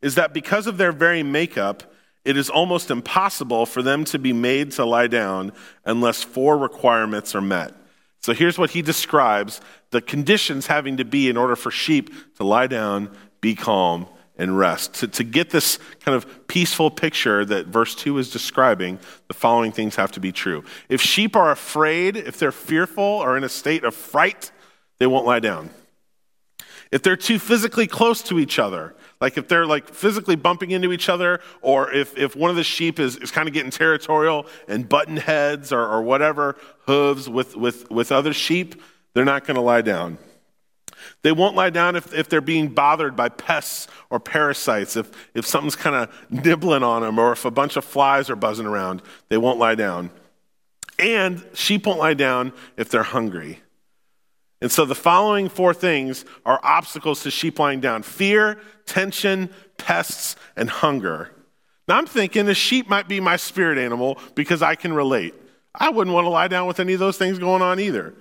is 0.02 0.16
that 0.16 0.34
because 0.34 0.66
of 0.66 0.76
their 0.76 0.92
very 0.92 1.22
makeup, 1.22 1.94
it 2.26 2.36
is 2.36 2.50
almost 2.50 2.90
impossible 2.90 3.64
for 3.64 3.80
them 3.80 4.04
to 4.04 4.18
be 4.18 4.34
made 4.34 4.72
to 4.72 4.84
lie 4.84 5.06
down 5.06 5.52
unless 5.86 6.22
four 6.22 6.58
requirements 6.58 7.34
are 7.34 7.40
met. 7.40 7.72
So 8.20 8.34
here's 8.34 8.58
what 8.58 8.68
he 8.68 8.82
describes 8.82 9.62
the 9.92 10.02
conditions 10.02 10.66
having 10.66 10.98
to 10.98 11.06
be 11.06 11.30
in 11.30 11.38
order 11.38 11.56
for 11.56 11.70
sheep 11.70 12.10
to 12.36 12.44
lie 12.44 12.66
down, 12.66 13.16
be 13.40 13.54
calm, 13.54 14.06
and 14.42 14.58
rest. 14.58 14.94
To, 14.94 15.08
to 15.08 15.24
get 15.24 15.50
this 15.50 15.78
kind 16.00 16.16
of 16.16 16.48
peaceful 16.48 16.90
picture 16.90 17.44
that 17.44 17.68
verse 17.68 17.94
2 17.94 18.18
is 18.18 18.30
describing, 18.30 18.98
the 19.28 19.34
following 19.34 19.70
things 19.70 19.94
have 19.96 20.10
to 20.12 20.20
be 20.20 20.32
true. 20.32 20.64
If 20.88 21.00
sheep 21.00 21.36
are 21.36 21.52
afraid, 21.52 22.16
if 22.16 22.38
they're 22.38 22.52
fearful 22.52 23.04
or 23.04 23.36
in 23.36 23.44
a 23.44 23.48
state 23.48 23.84
of 23.84 23.94
fright, 23.94 24.50
they 24.98 25.06
won't 25.06 25.24
lie 25.24 25.38
down. 25.38 25.70
If 26.90 27.02
they're 27.02 27.16
too 27.16 27.38
physically 27.38 27.86
close 27.86 28.20
to 28.24 28.38
each 28.38 28.58
other, 28.58 28.94
like 29.20 29.38
if 29.38 29.46
they're 29.46 29.64
like 29.64 29.88
physically 29.94 30.34
bumping 30.34 30.72
into 30.72 30.92
each 30.92 31.08
other, 31.08 31.40
or 31.62 31.92
if, 31.92 32.18
if 32.18 32.34
one 32.34 32.50
of 32.50 32.56
the 32.56 32.64
sheep 32.64 32.98
is, 32.98 33.16
is 33.16 33.30
kind 33.30 33.46
of 33.46 33.54
getting 33.54 33.70
territorial 33.70 34.46
and 34.66 34.88
button 34.88 35.16
heads 35.16 35.72
or, 35.72 35.86
or 35.86 36.02
whatever, 36.02 36.56
hooves 36.86 37.28
with, 37.28 37.56
with, 37.56 37.88
with 37.90 38.10
other 38.10 38.32
sheep, 38.32 38.82
they're 39.14 39.24
not 39.24 39.46
going 39.46 39.54
to 39.54 39.60
lie 39.60 39.82
down. 39.82 40.18
They 41.22 41.32
won't 41.32 41.54
lie 41.54 41.70
down 41.70 41.94
if, 41.94 42.12
if 42.12 42.28
they're 42.28 42.40
being 42.40 42.68
bothered 42.68 43.14
by 43.14 43.28
pests 43.28 43.86
or 44.10 44.18
parasites, 44.18 44.96
if, 44.96 45.10
if 45.34 45.46
something's 45.46 45.76
kind 45.76 45.94
of 45.94 46.30
nibbling 46.30 46.82
on 46.82 47.02
them, 47.02 47.18
or 47.18 47.32
if 47.32 47.44
a 47.44 47.50
bunch 47.50 47.76
of 47.76 47.84
flies 47.84 48.28
are 48.28 48.36
buzzing 48.36 48.66
around. 48.66 49.02
They 49.28 49.38
won't 49.38 49.58
lie 49.58 49.76
down. 49.76 50.10
And 50.98 51.44
sheep 51.54 51.86
won't 51.86 52.00
lie 52.00 52.14
down 52.14 52.52
if 52.76 52.88
they're 52.88 53.02
hungry. 53.02 53.60
And 54.60 54.70
so 54.70 54.84
the 54.84 54.94
following 54.94 55.48
four 55.48 55.74
things 55.74 56.24
are 56.46 56.60
obstacles 56.62 57.22
to 57.22 57.30
sheep 57.30 57.58
lying 57.58 57.80
down 57.80 58.02
fear, 58.02 58.60
tension, 58.86 59.50
pests, 59.76 60.36
and 60.56 60.70
hunger. 60.70 61.30
Now 61.88 61.98
I'm 61.98 62.06
thinking 62.06 62.48
a 62.48 62.54
sheep 62.54 62.88
might 62.88 63.08
be 63.08 63.18
my 63.18 63.36
spirit 63.36 63.78
animal 63.78 64.18
because 64.34 64.62
I 64.62 64.76
can 64.76 64.92
relate. 64.92 65.34
I 65.74 65.90
wouldn't 65.90 66.14
want 66.14 66.26
to 66.26 66.30
lie 66.30 66.48
down 66.48 66.66
with 66.68 66.78
any 66.78 66.92
of 66.92 67.00
those 67.00 67.18
things 67.18 67.38
going 67.38 67.62
on 67.62 67.80
either. 67.80 68.14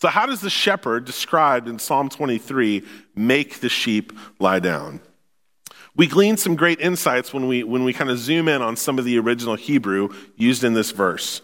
So, 0.00 0.08
how 0.08 0.26
does 0.26 0.40
the 0.40 0.50
shepherd 0.50 1.04
described 1.04 1.68
in 1.68 1.78
Psalm 1.78 2.08
23 2.08 2.84
make 3.14 3.60
the 3.60 3.68
sheep 3.68 4.12
lie 4.38 4.58
down? 4.58 5.00
We 5.94 6.06
glean 6.06 6.36
some 6.36 6.56
great 6.56 6.80
insights 6.80 7.32
when 7.32 7.48
we, 7.48 7.62
when 7.62 7.82
we 7.84 7.94
kind 7.94 8.10
of 8.10 8.18
zoom 8.18 8.48
in 8.48 8.60
on 8.60 8.76
some 8.76 8.98
of 8.98 9.06
the 9.06 9.18
original 9.18 9.54
Hebrew 9.54 10.10
used 10.36 10.62
in 10.62 10.74
this 10.74 10.90
verse. 10.90 11.40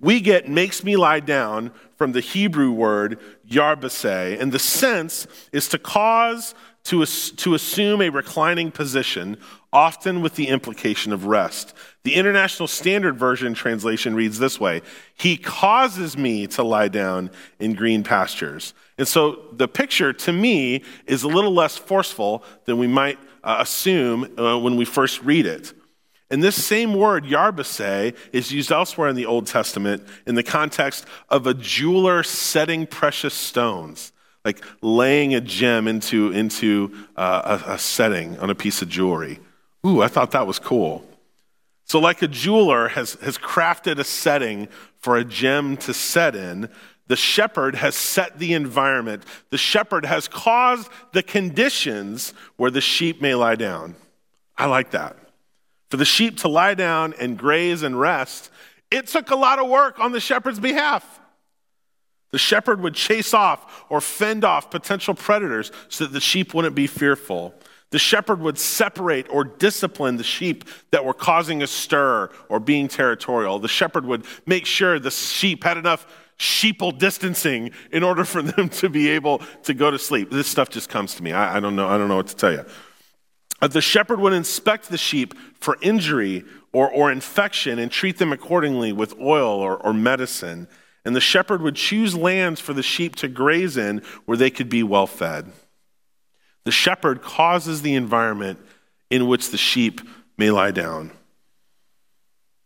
We 0.00 0.20
get 0.20 0.48
makes 0.48 0.82
me 0.82 0.96
lie 0.96 1.20
down 1.20 1.70
from 1.96 2.12
the 2.12 2.20
Hebrew 2.20 2.70
word 2.70 3.18
yarbase, 3.48 4.40
and 4.40 4.52
the 4.52 4.58
sense 4.58 5.26
is 5.52 5.68
to 5.68 5.78
cause 5.78 6.54
to, 6.86 7.04
to 7.04 7.54
assume 7.54 8.00
a 8.00 8.08
reclining 8.08 8.70
position, 8.70 9.36
often 9.72 10.22
with 10.22 10.34
the 10.36 10.48
implication 10.48 11.12
of 11.12 11.26
rest. 11.26 11.74
The 12.04 12.14
International 12.14 12.68
Standard 12.68 13.18
Version 13.18 13.54
translation 13.54 14.14
reads 14.14 14.38
this 14.38 14.60
way 14.60 14.82
He 15.16 15.36
causes 15.36 16.16
me 16.16 16.46
to 16.48 16.62
lie 16.62 16.88
down 16.88 17.30
in 17.58 17.74
green 17.74 18.04
pastures. 18.04 18.74
And 18.98 19.06
so 19.06 19.44
the 19.52 19.68
picture 19.68 20.12
to 20.12 20.32
me 20.32 20.82
is 21.06 21.22
a 21.22 21.28
little 21.28 21.52
less 21.52 21.76
forceful 21.76 22.44
than 22.64 22.78
we 22.78 22.86
might 22.86 23.18
uh, 23.42 23.58
assume 23.60 24.38
uh, 24.38 24.58
when 24.58 24.76
we 24.76 24.84
first 24.84 25.22
read 25.22 25.46
it. 25.46 25.72
And 26.30 26.42
this 26.42 26.62
same 26.64 26.94
word, 26.94 27.24
yarbase, 27.24 28.16
is 28.32 28.52
used 28.52 28.72
elsewhere 28.72 29.08
in 29.08 29.16
the 29.16 29.26
Old 29.26 29.46
Testament 29.46 30.02
in 30.26 30.34
the 30.34 30.42
context 30.42 31.06
of 31.28 31.46
a 31.46 31.54
jeweler 31.54 32.22
setting 32.22 32.86
precious 32.86 33.34
stones, 33.34 34.12
like 34.46 34.64
laying 34.80 35.34
a 35.34 35.40
gem 35.40 35.88
into, 35.88 36.30
into 36.30 36.94
uh, 37.16 37.58
a, 37.66 37.72
a 37.72 37.78
setting 37.78 38.38
on 38.38 38.48
a 38.48 38.54
piece 38.54 38.80
of 38.80 38.88
jewelry. 38.88 39.40
Ooh, 39.84 40.02
I 40.02 40.06
thought 40.06 40.30
that 40.30 40.46
was 40.46 40.60
cool. 40.60 41.04
So, 41.84 41.98
like 41.98 42.22
a 42.22 42.28
jeweler 42.28 42.88
has, 42.88 43.14
has 43.14 43.38
crafted 43.38 43.98
a 43.98 44.04
setting 44.04 44.68
for 44.98 45.16
a 45.16 45.24
gem 45.24 45.76
to 45.78 45.92
set 45.92 46.36
in, 46.36 46.68
the 47.08 47.16
shepherd 47.16 47.74
has 47.74 47.96
set 47.96 48.38
the 48.38 48.52
environment. 48.52 49.24
The 49.50 49.58
shepherd 49.58 50.04
has 50.04 50.28
caused 50.28 50.90
the 51.12 51.24
conditions 51.24 52.32
where 52.56 52.70
the 52.70 52.80
sheep 52.80 53.20
may 53.20 53.34
lie 53.34 53.56
down. 53.56 53.96
I 54.56 54.66
like 54.66 54.92
that. 54.92 55.16
For 55.90 55.96
the 55.96 56.04
sheep 56.04 56.38
to 56.38 56.48
lie 56.48 56.74
down 56.74 57.14
and 57.20 57.36
graze 57.36 57.82
and 57.82 57.98
rest, 57.98 58.50
it 58.92 59.08
took 59.08 59.30
a 59.30 59.36
lot 59.36 59.58
of 59.58 59.68
work 59.68 59.98
on 59.98 60.12
the 60.12 60.20
shepherd's 60.20 60.60
behalf. 60.60 61.20
The 62.36 62.40
shepherd 62.40 62.82
would 62.82 62.92
chase 62.92 63.32
off 63.32 63.86
or 63.88 63.98
fend 63.98 64.44
off 64.44 64.70
potential 64.70 65.14
predators 65.14 65.72
so 65.88 66.04
that 66.04 66.12
the 66.12 66.20
sheep 66.20 66.52
wouldn't 66.52 66.74
be 66.74 66.86
fearful. 66.86 67.54
The 67.92 67.98
shepherd 67.98 68.40
would 68.40 68.58
separate 68.58 69.26
or 69.30 69.42
discipline 69.42 70.18
the 70.18 70.22
sheep 70.22 70.66
that 70.90 71.02
were 71.02 71.14
causing 71.14 71.62
a 71.62 71.66
stir 71.66 72.28
or 72.50 72.60
being 72.60 72.88
territorial. 72.88 73.58
The 73.58 73.68
shepherd 73.68 74.04
would 74.04 74.26
make 74.44 74.66
sure 74.66 74.98
the 74.98 75.10
sheep 75.10 75.64
had 75.64 75.78
enough 75.78 76.06
sheeple 76.38 76.98
distancing 76.98 77.70
in 77.90 78.02
order 78.02 78.26
for 78.26 78.42
them 78.52 78.68
to 78.68 78.90
be 78.90 79.08
able 79.08 79.38
to 79.62 79.72
go 79.72 79.90
to 79.90 79.98
sleep. 79.98 80.30
This 80.30 80.46
stuff 80.46 80.68
just 80.68 80.90
comes 80.90 81.14
to 81.14 81.22
me. 81.22 81.32
I, 81.32 81.56
I 81.56 81.60
don't 81.60 81.74
know. 81.74 81.88
I 81.88 81.96
don't 81.96 82.08
know 82.08 82.16
what 82.16 82.26
to 82.26 82.36
tell 82.36 82.52
you. 82.52 82.66
Uh, 83.62 83.68
the 83.68 83.80
shepherd 83.80 84.20
would 84.20 84.34
inspect 84.34 84.90
the 84.90 84.98
sheep 84.98 85.32
for 85.54 85.78
injury 85.80 86.44
or, 86.74 86.90
or 86.90 87.10
infection 87.10 87.78
and 87.78 87.90
treat 87.90 88.18
them 88.18 88.30
accordingly 88.30 88.92
with 88.92 89.18
oil 89.18 89.58
or, 89.58 89.78
or 89.78 89.94
medicine. 89.94 90.68
And 91.06 91.14
the 91.14 91.20
shepherd 91.20 91.62
would 91.62 91.76
choose 91.76 92.16
lands 92.16 92.60
for 92.60 92.72
the 92.72 92.82
sheep 92.82 93.14
to 93.16 93.28
graze 93.28 93.76
in 93.76 94.02
where 94.24 94.36
they 94.36 94.50
could 94.50 94.68
be 94.68 94.82
well 94.82 95.06
fed. 95.06 95.52
The 96.64 96.72
shepherd 96.72 97.22
causes 97.22 97.82
the 97.82 97.94
environment 97.94 98.58
in 99.08 99.28
which 99.28 99.50
the 99.50 99.56
sheep 99.56 100.00
may 100.36 100.50
lie 100.50 100.72
down. 100.72 101.12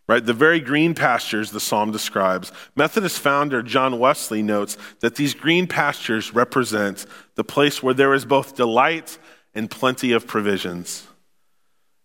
Right? 0.08 0.24
The 0.24 0.32
very 0.32 0.58
green 0.58 0.94
pastures 0.94 1.50
the 1.50 1.60
psalm 1.60 1.92
describes. 1.92 2.50
Methodist 2.74 3.20
founder 3.20 3.62
John 3.62 3.98
Wesley 3.98 4.42
notes 4.42 4.78
that 5.00 5.16
these 5.16 5.34
green 5.34 5.66
pastures 5.66 6.34
represent 6.34 7.04
the 7.34 7.44
place 7.44 7.82
where 7.82 7.94
there 7.94 8.14
is 8.14 8.24
both 8.24 8.56
delight 8.56 9.18
and 9.54 9.70
plenty 9.70 10.12
of 10.12 10.26
provisions. 10.26 11.06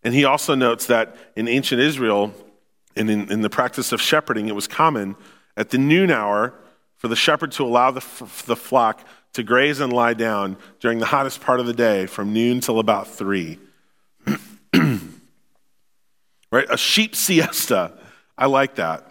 And 0.04 0.14
he 0.14 0.26
also 0.26 0.54
notes 0.54 0.88
that 0.88 1.16
in 1.38 1.48
ancient 1.48 1.80
Israel, 1.80 2.34
and 2.98 3.10
in, 3.10 3.32
in 3.32 3.42
the 3.42 3.50
practice 3.50 3.94
of 3.94 4.02
shepherding, 4.02 4.50
it 4.50 4.56
was 4.56 4.68
common 4.68 5.16
at 5.58 5.70
the 5.70 5.78
noon 5.78 6.12
hour 6.12 6.54
for 6.98 7.08
the 7.08 7.16
shepherd 7.16 7.52
to 7.54 7.64
allow 7.64 7.92
the, 7.92 8.04
the 8.46 8.56
flock 8.56 9.06
to 9.34 9.44
graze 9.44 9.80
and 9.80 9.92
lie 9.92 10.14
down 10.14 10.58
during 10.80 11.00
the 11.00 11.06
hottest 11.06 11.42
part 11.42 11.60
of 11.60 11.66
the 11.66 11.74
day 11.74 12.06
from 12.06 12.34
noon 12.34 12.62
till 12.62 12.80
about 12.80 13.08
three. 13.08 13.60
right? 16.52 16.68
A 16.70 16.78
sheep 16.78 17.16
siesta. 17.16 17.92
I 18.38 18.48
like 18.48 18.76
that. 18.76 19.06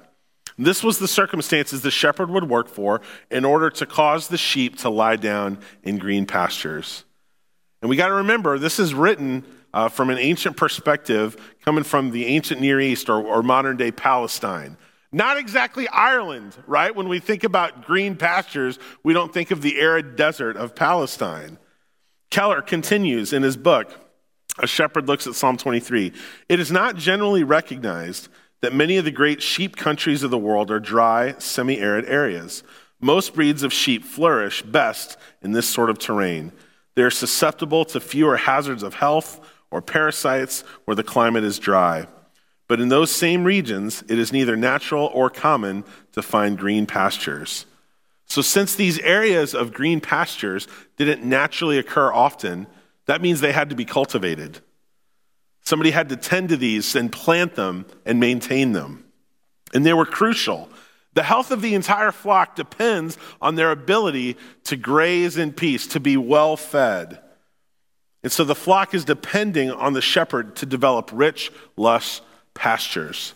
This 0.56 0.84
was 0.84 0.98
the 0.98 1.08
circumstances 1.08 1.82
the 1.82 1.90
shepherd 1.90 2.30
would 2.30 2.48
work 2.48 2.68
for 2.68 3.00
in 3.30 3.44
order 3.44 3.70
to 3.70 3.86
cause 3.86 4.28
the 4.28 4.38
sheep 4.38 4.78
to 4.78 4.88
lie 4.88 5.16
down 5.16 5.58
in 5.82 5.98
green 5.98 6.26
pastures. 6.26 7.04
And 7.82 7.90
we 7.90 7.96
got 7.96 8.08
to 8.08 8.14
remember, 8.14 8.58
this 8.58 8.78
is 8.78 8.94
written 8.94 9.44
uh, 9.74 9.88
from 9.88 10.08
an 10.08 10.18
ancient 10.18 10.56
perspective, 10.56 11.36
coming 11.64 11.82
from 11.84 12.12
the 12.12 12.26
ancient 12.26 12.60
Near 12.60 12.80
East 12.80 13.10
or, 13.10 13.22
or 13.22 13.42
modern 13.42 13.76
day 13.76 13.90
Palestine. 13.90 14.76
Not 15.14 15.36
exactly 15.36 15.86
Ireland, 15.86 16.56
right? 16.66 16.92
When 16.92 17.08
we 17.08 17.20
think 17.20 17.44
about 17.44 17.84
green 17.84 18.16
pastures, 18.16 18.80
we 19.04 19.12
don't 19.12 19.32
think 19.32 19.52
of 19.52 19.62
the 19.62 19.78
arid 19.78 20.16
desert 20.16 20.56
of 20.56 20.74
Palestine. 20.74 21.56
Keller 22.30 22.60
continues 22.60 23.32
in 23.32 23.44
his 23.44 23.56
book, 23.56 23.92
A 24.58 24.66
Shepherd 24.66 25.06
Looks 25.06 25.28
at 25.28 25.36
Psalm 25.36 25.56
23. 25.56 26.12
It 26.48 26.58
is 26.58 26.72
not 26.72 26.96
generally 26.96 27.44
recognized 27.44 28.26
that 28.60 28.74
many 28.74 28.96
of 28.96 29.04
the 29.04 29.12
great 29.12 29.40
sheep 29.40 29.76
countries 29.76 30.24
of 30.24 30.32
the 30.32 30.36
world 30.36 30.68
are 30.72 30.80
dry, 30.80 31.36
semi 31.38 31.78
arid 31.78 32.06
areas. 32.06 32.64
Most 33.00 33.34
breeds 33.34 33.62
of 33.62 33.72
sheep 33.72 34.04
flourish 34.04 34.62
best 34.62 35.16
in 35.42 35.52
this 35.52 35.68
sort 35.68 35.90
of 35.90 36.00
terrain. 36.00 36.50
They 36.96 37.02
are 37.02 37.10
susceptible 37.10 37.84
to 37.84 38.00
fewer 38.00 38.36
hazards 38.36 38.82
of 38.82 38.94
health 38.94 39.38
or 39.70 39.80
parasites 39.80 40.62
where 40.86 40.96
the 40.96 41.04
climate 41.04 41.44
is 41.44 41.60
dry. 41.60 42.08
But 42.66 42.80
in 42.80 42.88
those 42.88 43.10
same 43.10 43.44
regions, 43.44 44.02
it 44.08 44.18
is 44.18 44.32
neither 44.32 44.56
natural 44.56 45.10
or 45.12 45.28
common 45.28 45.84
to 46.12 46.22
find 46.22 46.58
green 46.58 46.86
pastures. 46.86 47.66
So, 48.26 48.40
since 48.40 48.74
these 48.74 48.98
areas 49.00 49.54
of 49.54 49.74
green 49.74 50.00
pastures 50.00 50.66
didn't 50.96 51.22
naturally 51.22 51.78
occur 51.78 52.12
often, 52.12 52.66
that 53.06 53.20
means 53.20 53.40
they 53.40 53.52
had 53.52 53.68
to 53.70 53.76
be 53.76 53.84
cultivated. 53.84 54.60
Somebody 55.62 55.90
had 55.90 56.08
to 56.08 56.16
tend 56.16 56.48
to 56.48 56.56
these 56.56 56.96
and 56.96 57.12
plant 57.12 57.54
them 57.54 57.86
and 58.06 58.18
maintain 58.18 58.72
them. 58.72 59.04
And 59.74 59.84
they 59.84 59.92
were 59.92 60.06
crucial. 60.06 60.68
The 61.12 61.22
health 61.22 61.50
of 61.50 61.62
the 61.62 61.74
entire 61.74 62.12
flock 62.12 62.56
depends 62.56 63.18
on 63.40 63.54
their 63.54 63.70
ability 63.70 64.36
to 64.64 64.76
graze 64.76 65.36
in 65.36 65.52
peace, 65.52 65.86
to 65.88 66.00
be 66.00 66.16
well 66.16 66.56
fed. 66.56 67.20
And 68.22 68.32
so 68.32 68.42
the 68.42 68.54
flock 68.54 68.94
is 68.94 69.04
depending 69.04 69.70
on 69.70 69.92
the 69.92 70.00
shepherd 70.00 70.56
to 70.56 70.66
develop 70.66 71.10
rich, 71.12 71.52
lush 71.76 72.20
pastures. 72.54 73.34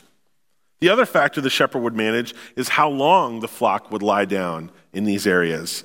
The 0.81 0.89
other 0.89 1.07
factor 1.07 1.41
the 1.41 1.51
shepherd 1.51 1.81
would 1.81 1.97
manage 1.97 2.35
is 2.57 2.69
how 2.69 2.89
long 2.89 3.41
the 3.41 3.49
flock 3.49 3.91
would 3.91 4.03
lie 4.03 4.25
down 4.25 4.71
in 4.93 5.05
these 5.05 5.27
areas. 5.27 5.85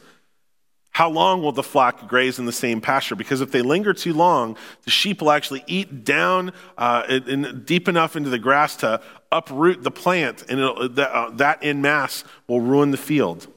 How 0.91 1.09
long 1.09 1.41
will 1.41 1.51
the 1.51 1.63
flock 1.63 2.07
graze 2.07 2.37
in 2.37 2.45
the 2.45 2.51
same 2.51 2.79
pasture? 2.79 3.15
Because 3.15 3.41
if 3.41 3.51
they 3.51 3.63
linger 3.63 3.93
too 3.93 4.13
long, 4.13 4.55
the 4.83 4.91
sheep 4.91 5.21
will 5.21 5.31
actually 5.31 5.63
eat 5.65 6.05
down 6.05 6.53
uh, 6.77 7.03
in, 7.09 7.63
deep 7.65 7.89
enough 7.89 8.15
into 8.15 8.29
the 8.29 8.37
grass 8.37 8.75
to 8.77 9.01
uproot 9.31 9.81
the 9.81 9.89
plant, 9.89 10.45
and 10.49 10.59
that, 10.95 11.11
uh, 11.11 11.31
that 11.31 11.63
in 11.63 11.81
mass 11.81 12.23
will 12.47 12.61
ruin 12.61 12.91
the 12.91 12.97
field. 12.97 13.47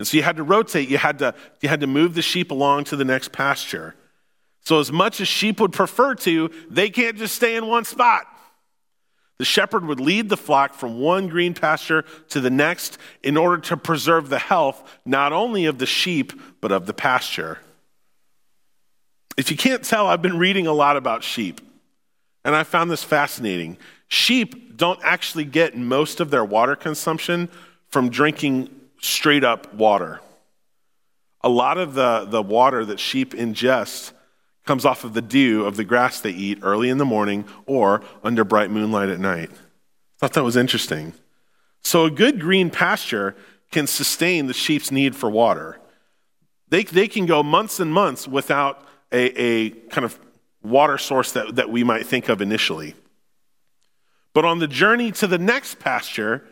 And 0.00 0.08
so 0.08 0.16
you 0.16 0.24
had 0.24 0.34
to 0.34 0.42
rotate, 0.42 0.88
you 0.88 0.98
had 0.98 1.20
to, 1.20 1.32
you 1.60 1.68
had 1.68 1.80
to 1.80 1.86
move 1.86 2.14
the 2.14 2.22
sheep 2.22 2.50
along 2.50 2.84
to 2.84 2.96
the 2.96 3.04
next 3.04 3.30
pasture. 3.30 3.94
So, 4.64 4.80
as 4.80 4.90
much 4.90 5.20
as 5.20 5.28
sheep 5.28 5.60
would 5.60 5.72
prefer 5.72 6.16
to, 6.16 6.50
they 6.68 6.90
can't 6.90 7.16
just 7.16 7.36
stay 7.36 7.54
in 7.54 7.68
one 7.68 7.84
spot. 7.84 8.26
The 9.38 9.44
shepherd 9.44 9.84
would 9.86 10.00
lead 10.00 10.28
the 10.28 10.36
flock 10.36 10.74
from 10.74 11.00
one 11.00 11.28
green 11.28 11.54
pasture 11.54 12.04
to 12.28 12.40
the 12.40 12.50
next 12.50 12.98
in 13.22 13.36
order 13.36 13.60
to 13.62 13.76
preserve 13.76 14.28
the 14.28 14.38
health 14.38 14.98
not 15.04 15.32
only 15.32 15.64
of 15.66 15.78
the 15.78 15.86
sheep, 15.86 16.32
but 16.60 16.70
of 16.70 16.86
the 16.86 16.94
pasture. 16.94 17.58
If 19.36 19.50
you 19.50 19.56
can't 19.56 19.82
tell, 19.82 20.06
I've 20.06 20.22
been 20.22 20.38
reading 20.38 20.66
a 20.66 20.72
lot 20.72 20.96
about 20.96 21.24
sheep, 21.24 21.60
and 22.44 22.54
I 22.54 22.62
found 22.64 22.90
this 22.90 23.02
fascinating. 23.02 23.78
Sheep 24.08 24.76
don't 24.76 25.00
actually 25.02 25.44
get 25.44 25.76
most 25.76 26.20
of 26.20 26.30
their 26.30 26.44
water 26.44 26.76
consumption 26.76 27.48
from 27.88 28.10
drinking 28.10 28.68
straight 29.00 29.42
up 29.42 29.72
water. 29.74 30.20
A 31.40 31.48
lot 31.48 31.78
of 31.78 31.94
the, 31.94 32.26
the 32.28 32.42
water 32.42 32.84
that 32.84 33.00
sheep 33.00 33.34
ingest 33.34 34.12
comes 34.64 34.84
off 34.84 35.04
of 35.04 35.14
the 35.14 35.22
dew 35.22 35.64
of 35.64 35.76
the 35.76 35.84
grass 35.84 36.20
they 36.20 36.30
eat 36.30 36.58
early 36.62 36.88
in 36.88 36.98
the 36.98 37.04
morning 37.04 37.44
or 37.66 38.02
under 38.22 38.44
bright 38.44 38.70
moonlight 38.70 39.08
at 39.08 39.18
night. 39.18 39.50
Thought 40.18 40.34
that 40.34 40.44
was 40.44 40.56
interesting. 40.56 41.14
So, 41.82 42.04
a 42.04 42.10
good 42.10 42.40
green 42.40 42.70
pasture 42.70 43.34
can 43.72 43.86
sustain 43.86 44.46
the 44.46 44.54
sheep's 44.54 44.92
need 44.92 45.16
for 45.16 45.28
water. 45.28 45.80
They, 46.68 46.84
they 46.84 47.08
can 47.08 47.26
go 47.26 47.42
months 47.42 47.80
and 47.80 47.92
months 47.92 48.28
without 48.28 48.86
a, 49.10 49.40
a 49.40 49.70
kind 49.70 50.04
of 50.04 50.18
water 50.62 50.96
source 50.96 51.32
that, 51.32 51.56
that 51.56 51.70
we 51.70 51.82
might 51.82 52.06
think 52.06 52.28
of 52.28 52.40
initially. 52.40 52.94
But 54.32 54.44
on 54.44 54.58
the 54.58 54.68
journey 54.68 55.12
to 55.12 55.26
the 55.26 55.38
next 55.38 55.78
pasture, 55.80 56.46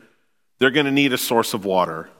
they're 0.58 0.70
going 0.70 0.86
to 0.86 0.92
need 0.92 1.12
a 1.12 1.18
source 1.18 1.54
of 1.54 1.64
water. 1.64 2.10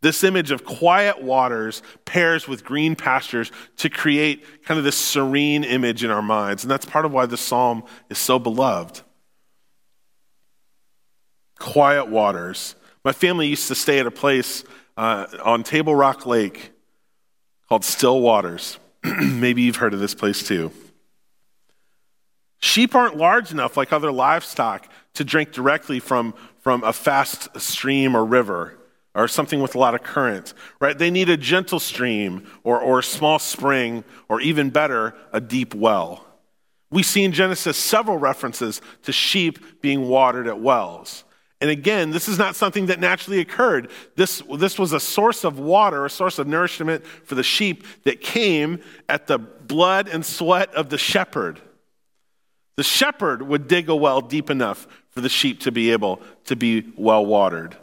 This 0.00 0.22
image 0.22 0.52
of 0.52 0.64
quiet 0.64 1.22
waters 1.22 1.82
pairs 2.04 2.46
with 2.46 2.64
green 2.64 2.94
pastures 2.94 3.50
to 3.78 3.90
create 3.90 4.44
kind 4.64 4.78
of 4.78 4.84
this 4.84 4.96
serene 4.96 5.64
image 5.64 6.04
in 6.04 6.10
our 6.10 6.22
minds. 6.22 6.62
And 6.62 6.70
that's 6.70 6.86
part 6.86 7.04
of 7.04 7.12
why 7.12 7.26
the 7.26 7.36
psalm 7.36 7.82
is 8.08 8.18
so 8.18 8.38
beloved. 8.38 9.00
Quiet 11.58 12.08
waters. 12.08 12.76
My 13.04 13.12
family 13.12 13.48
used 13.48 13.66
to 13.68 13.74
stay 13.74 13.98
at 13.98 14.06
a 14.06 14.12
place 14.12 14.62
uh, 14.96 15.26
on 15.44 15.64
Table 15.64 15.94
Rock 15.94 16.26
Lake 16.26 16.70
called 17.68 17.84
Still 17.84 18.20
Waters. 18.20 18.78
Maybe 19.02 19.62
you've 19.62 19.76
heard 19.76 19.94
of 19.94 20.00
this 20.00 20.14
place 20.14 20.46
too. 20.46 20.70
Sheep 22.60 22.94
aren't 22.94 23.16
large 23.16 23.50
enough, 23.50 23.76
like 23.76 23.92
other 23.92 24.12
livestock, 24.12 24.88
to 25.14 25.24
drink 25.24 25.52
directly 25.52 25.98
from, 25.98 26.34
from 26.60 26.84
a 26.84 26.92
fast 26.92 27.48
stream 27.60 28.16
or 28.16 28.24
river 28.24 28.77
or 29.18 29.28
something 29.28 29.60
with 29.60 29.74
a 29.74 29.78
lot 29.78 29.94
of 29.94 30.02
current, 30.02 30.54
right? 30.80 30.96
They 30.96 31.10
need 31.10 31.28
a 31.28 31.36
gentle 31.36 31.80
stream 31.80 32.46
or, 32.62 32.80
or 32.80 33.00
a 33.00 33.02
small 33.02 33.38
spring, 33.38 34.04
or 34.28 34.40
even 34.40 34.70
better, 34.70 35.14
a 35.32 35.40
deep 35.40 35.74
well. 35.74 36.24
We 36.90 37.02
see 37.02 37.24
in 37.24 37.32
Genesis 37.32 37.76
several 37.76 38.16
references 38.16 38.80
to 39.02 39.12
sheep 39.12 39.82
being 39.82 40.08
watered 40.08 40.46
at 40.46 40.60
wells. 40.60 41.24
And 41.60 41.68
again, 41.70 42.10
this 42.10 42.28
is 42.28 42.38
not 42.38 42.54
something 42.54 42.86
that 42.86 43.00
naturally 43.00 43.40
occurred. 43.40 43.90
This, 44.14 44.40
this 44.56 44.78
was 44.78 44.92
a 44.92 45.00
source 45.00 45.42
of 45.42 45.58
water, 45.58 46.06
a 46.06 46.10
source 46.10 46.38
of 46.38 46.46
nourishment 46.46 47.04
for 47.24 47.34
the 47.34 47.42
sheep 47.42 47.84
that 48.04 48.20
came 48.20 48.80
at 49.08 49.26
the 49.26 49.38
blood 49.38 50.08
and 50.08 50.24
sweat 50.24 50.72
of 50.74 50.88
the 50.88 50.98
shepherd. 50.98 51.60
The 52.76 52.84
shepherd 52.84 53.42
would 53.42 53.66
dig 53.66 53.88
a 53.88 53.96
well 53.96 54.20
deep 54.20 54.50
enough 54.50 54.86
for 55.10 55.20
the 55.20 55.28
sheep 55.28 55.60
to 55.62 55.72
be 55.72 55.90
able 55.90 56.22
to 56.44 56.54
be 56.54 56.92
well 56.96 57.26
watered. 57.26 57.76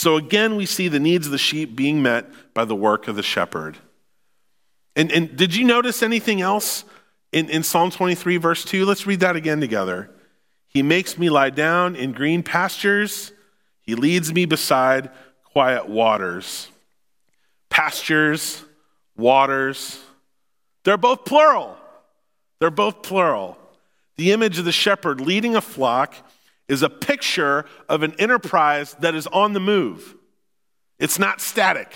So 0.00 0.16
again, 0.16 0.56
we 0.56 0.64
see 0.64 0.88
the 0.88 0.98
needs 0.98 1.26
of 1.26 1.30
the 1.30 1.36
sheep 1.36 1.76
being 1.76 2.02
met 2.02 2.24
by 2.54 2.64
the 2.64 2.74
work 2.74 3.06
of 3.06 3.16
the 3.16 3.22
shepherd. 3.22 3.76
And, 4.96 5.12
and 5.12 5.36
did 5.36 5.54
you 5.54 5.62
notice 5.62 6.02
anything 6.02 6.40
else 6.40 6.86
in, 7.32 7.50
in 7.50 7.62
Psalm 7.62 7.90
23, 7.90 8.38
verse 8.38 8.64
2? 8.64 8.86
Let's 8.86 9.06
read 9.06 9.20
that 9.20 9.36
again 9.36 9.60
together. 9.60 10.10
He 10.68 10.82
makes 10.82 11.18
me 11.18 11.28
lie 11.28 11.50
down 11.50 11.96
in 11.96 12.12
green 12.12 12.42
pastures, 12.42 13.32
He 13.82 13.94
leads 13.94 14.32
me 14.32 14.46
beside 14.46 15.10
quiet 15.44 15.86
waters. 15.86 16.68
Pastures, 17.68 18.64
waters, 19.18 20.02
they're 20.84 20.96
both 20.96 21.26
plural. 21.26 21.76
They're 22.58 22.70
both 22.70 23.02
plural. 23.02 23.58
The 24.16 24.32
image 24.32 24.58
of 24.58 24.64
the 24.64 24.72
shepherd 24.72 25.20
leading 25.20 25.56
a 25.56 25.60
flock 25.60 26.14
is 26.70 26.82
a 26.84 26.88
picture 26.88 27.64
of 27.88 28.04
an 28.04 28.14
enterprise 28.20 28.94
that 29.00 29.14
is 29.14 29.26
on 29.26 29.52
the 29.52 29.60
move. 29.60 30.14
It's 31.00 31.18
not 31.18 31.40
static. 31.40 31.92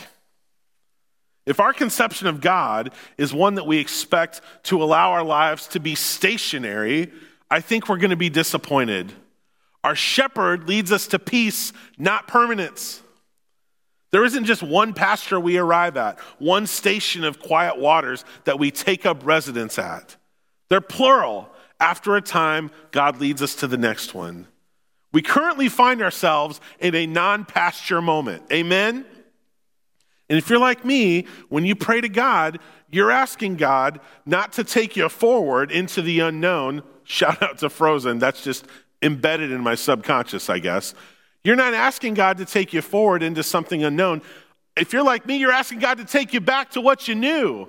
If 1.47 1.61
our 1.61 1.73
conception 1.73 2.27
of 2.27 2.41
God 2.41 2.93
is 3.17 3.33
one 3.33 3.55
that 3.55 3.69
we 3.69 3.79
expect 3.79 4.41
to 4.65 4.83
allow 4.83 5.13
our 5.13 5.23
lives 5.23 5.69
to 5.69 5.81
be 5.81 5.95
stationary, 5.95 7.13
I 7.49 7.61
think 7.61 7.89
we're 7.89 7.99
going 7.99 8.11
to 8.11 8.17
be 8.17 8.31
disappointed. 8.31 9.13
Our 9.85 9.95
shepherd 9.95 10.69
leads 10.69 10.91
us 10.91 11.07
to 11.09 11.21
peace, 11.21 11.73
not 11.97 12.27
permanence. 12.27 13.01
There 14.11 14.25
isn't 14.25 14.45
just 14.45 14.63
one 14.63 14.93
pasture 14.93 15.39
we 15.39 15.57
arrive 15.57 15.97
at, 15.97 16.19
one 16.39 16.67
station 16.67 17.23
of 17.23 17.39
quiet 17.39 17.79
waters 17.79 18.25
that 18.45 18.59
we 18.59 18.73
take 18.73 19.07
up 19.07 19.25
residence 19.25 19.79
at. 19.79 20.17
They're 20.69 20.81
plural. 20.81 21.49
After 21.79 22.17
a 22.17 22.23
time, 22.23 22.71
God 22.91 23.21
leads 23.21 23.41
us 23.43 23.55
to 23.57 23.69
the 23.69 23.77
next 23.77 24.15
one. 24.15 24.49
We 25.15 25.23
currently 25.23 25.69
find 25.69 26.03
ourselves 26.03 26.61
in 26.81 26.93
a 26.97 27.07
non 27.07 27.45
pasture 27.45 28.03
moment. 28.03 28.43
Amen? 28.53 29.07
And 30.29 30.37
if 30.37 30.51
you're 30.51 30.59
like 30.59 30.85
me, 30.85 31.29
when 31.49 31.65
you 31.65 31.77
pray 31.77 32.01
to 32.01 32.09
God, 32.09 32.59
you're 32.91 33.13
asking 33.13 33.55
God 33.55 34.01
not 34.27 34.55
to 34.55 34.65
take 34.65 34.97
you 34.97 35.09
forward 35.09 35.71
into 35.71 36.03
the 36.03 36.19
unknown. 36.19 36.83
Shout 37.05 37.41
out 37.45 37.59
to 37.59 37.71
Frozen. 37.71 38.19
That's 38.19 38.43
just 38.43 38.67
embedded 39.03 39.53
in 39.53 39.61
my 39.61 39.77
subconscious, 39.77 40.51
I 40.51 40.59
guess. 40.59 40.95
You're 41.45 41.55
not 41.55 41.75
asking 41.75 42.15
God 42.15 42.39
to 42.39 42.45
take 42.45 42.73
you 42.73 42.83
forward 42.83 43.23
into 43.23 43.45
something 43.45 43.85
unknown. 43.85 44.21
If 44.77 44.93
you're 44.93 45.05
like 45.05 45.27
me, 45.27 45.37
you're 45.37 45.53
asking 45.53 45.79
God 45.79 45.99
to 45.99 46.05
take 46.05 46.35
you 46.35 46.41
back 46.41 46.73
to 46.73 46.81
what 46.81 47.07
you 47.07 47.15
knew. 47.15 47.69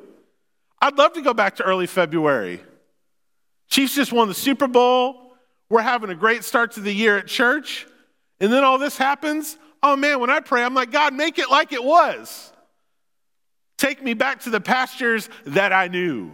I'd 0.82 0.98
love 0.98 1.14
to 1.14 1.22
go 1.22 1.36
back 1.36 1.58
to 1.58 1.64
early 1.64 1.86
February. 1.86 2.60
Chiefs 3.68 3.94
just 3.94 4.12
won 4.12 4.30
the 4.30 4.34
Super 4.34 4.68
Bowl. 4.68 5.25
We're 5.70 5.82
having 5.82 6.10
a 6.10 6.16
great 6.16 6.44
start 6.44 6.74
to 6.74 6.80
the 6.80 6.94
year 6.94 7.18
at 7.18 7.28
church. 7.28 7.88
And 8.40 8.52
then 8.52 8.64
all 8.64 8.78
this 8.78 8.98
happens. 8.98 9.58
Oh 9.82 9.96
man, 9.96 10.20
when 10.20 10.30
I 10.30 10.40
pray, 10.40 10.64
I'm 10.64 10.74
like, 10.74 10.92
God, 10.92 11.14
make 11.14 11.40
it 11.40 11.50
like 11.50 11.74
it 11.74 11.84
was. 11.84 12.52
Take 13.78 14.02
me 14.02 14.14
back 14.14 14.42
to 14.42 14.50
the 14.50 14.62
pastures 14.62 15.30
that 15.46 15.74
I 15.74 15.88
knew. 15.88 16.32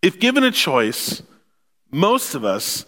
If 0.00 0.20
given 0.20 0.44
a 0.44 0.50
choice, 0.50 1.22
most 1.90 2.34
of 2.34 2.44
us 2.44 2.86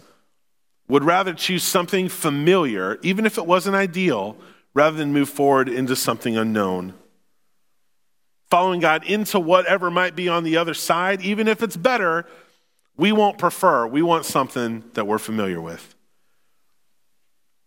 would 0.87 1.03
rather 1.03 1.33
choose 1.33 1.63
something 1.63 2.09
familiar, 2.09 2.99
even 3.01 3.25
if 3.25 3.37
it 3.37 3.45
wasn't 3.45 3.75
ideal, 3.75 4.37
rather 4.73 4.97
than 4.97 5.13
move 5.13 5.29
forward 5.29 5.69
into 5.69 5.95
something 5.95 6.37
unknown. 6.37 6.93
Following 8.49 8.81
God 8.81 9.05
into 9.05 9.39
whatever 9.39 9.89
might 9.89 10.15
be 10.15 10.27
on 10.27 10.43
the 10.43 10.57
other 10.57 10.73
side, 10.73 11.21
even 11.21 11.47
if 11.47 11.63
it's 11.63 11.77
better, 11.77 12.25
we 12.97 13.11
won't 13.11 13.37
prefer, 13.37 13.87
we 13.87 14.01
want 14.01 14.25
something 14.25 14.83
that 14.93 15.07
we're 15.07 15.17
familiar 15.17 15.61
with. 15.61 15.95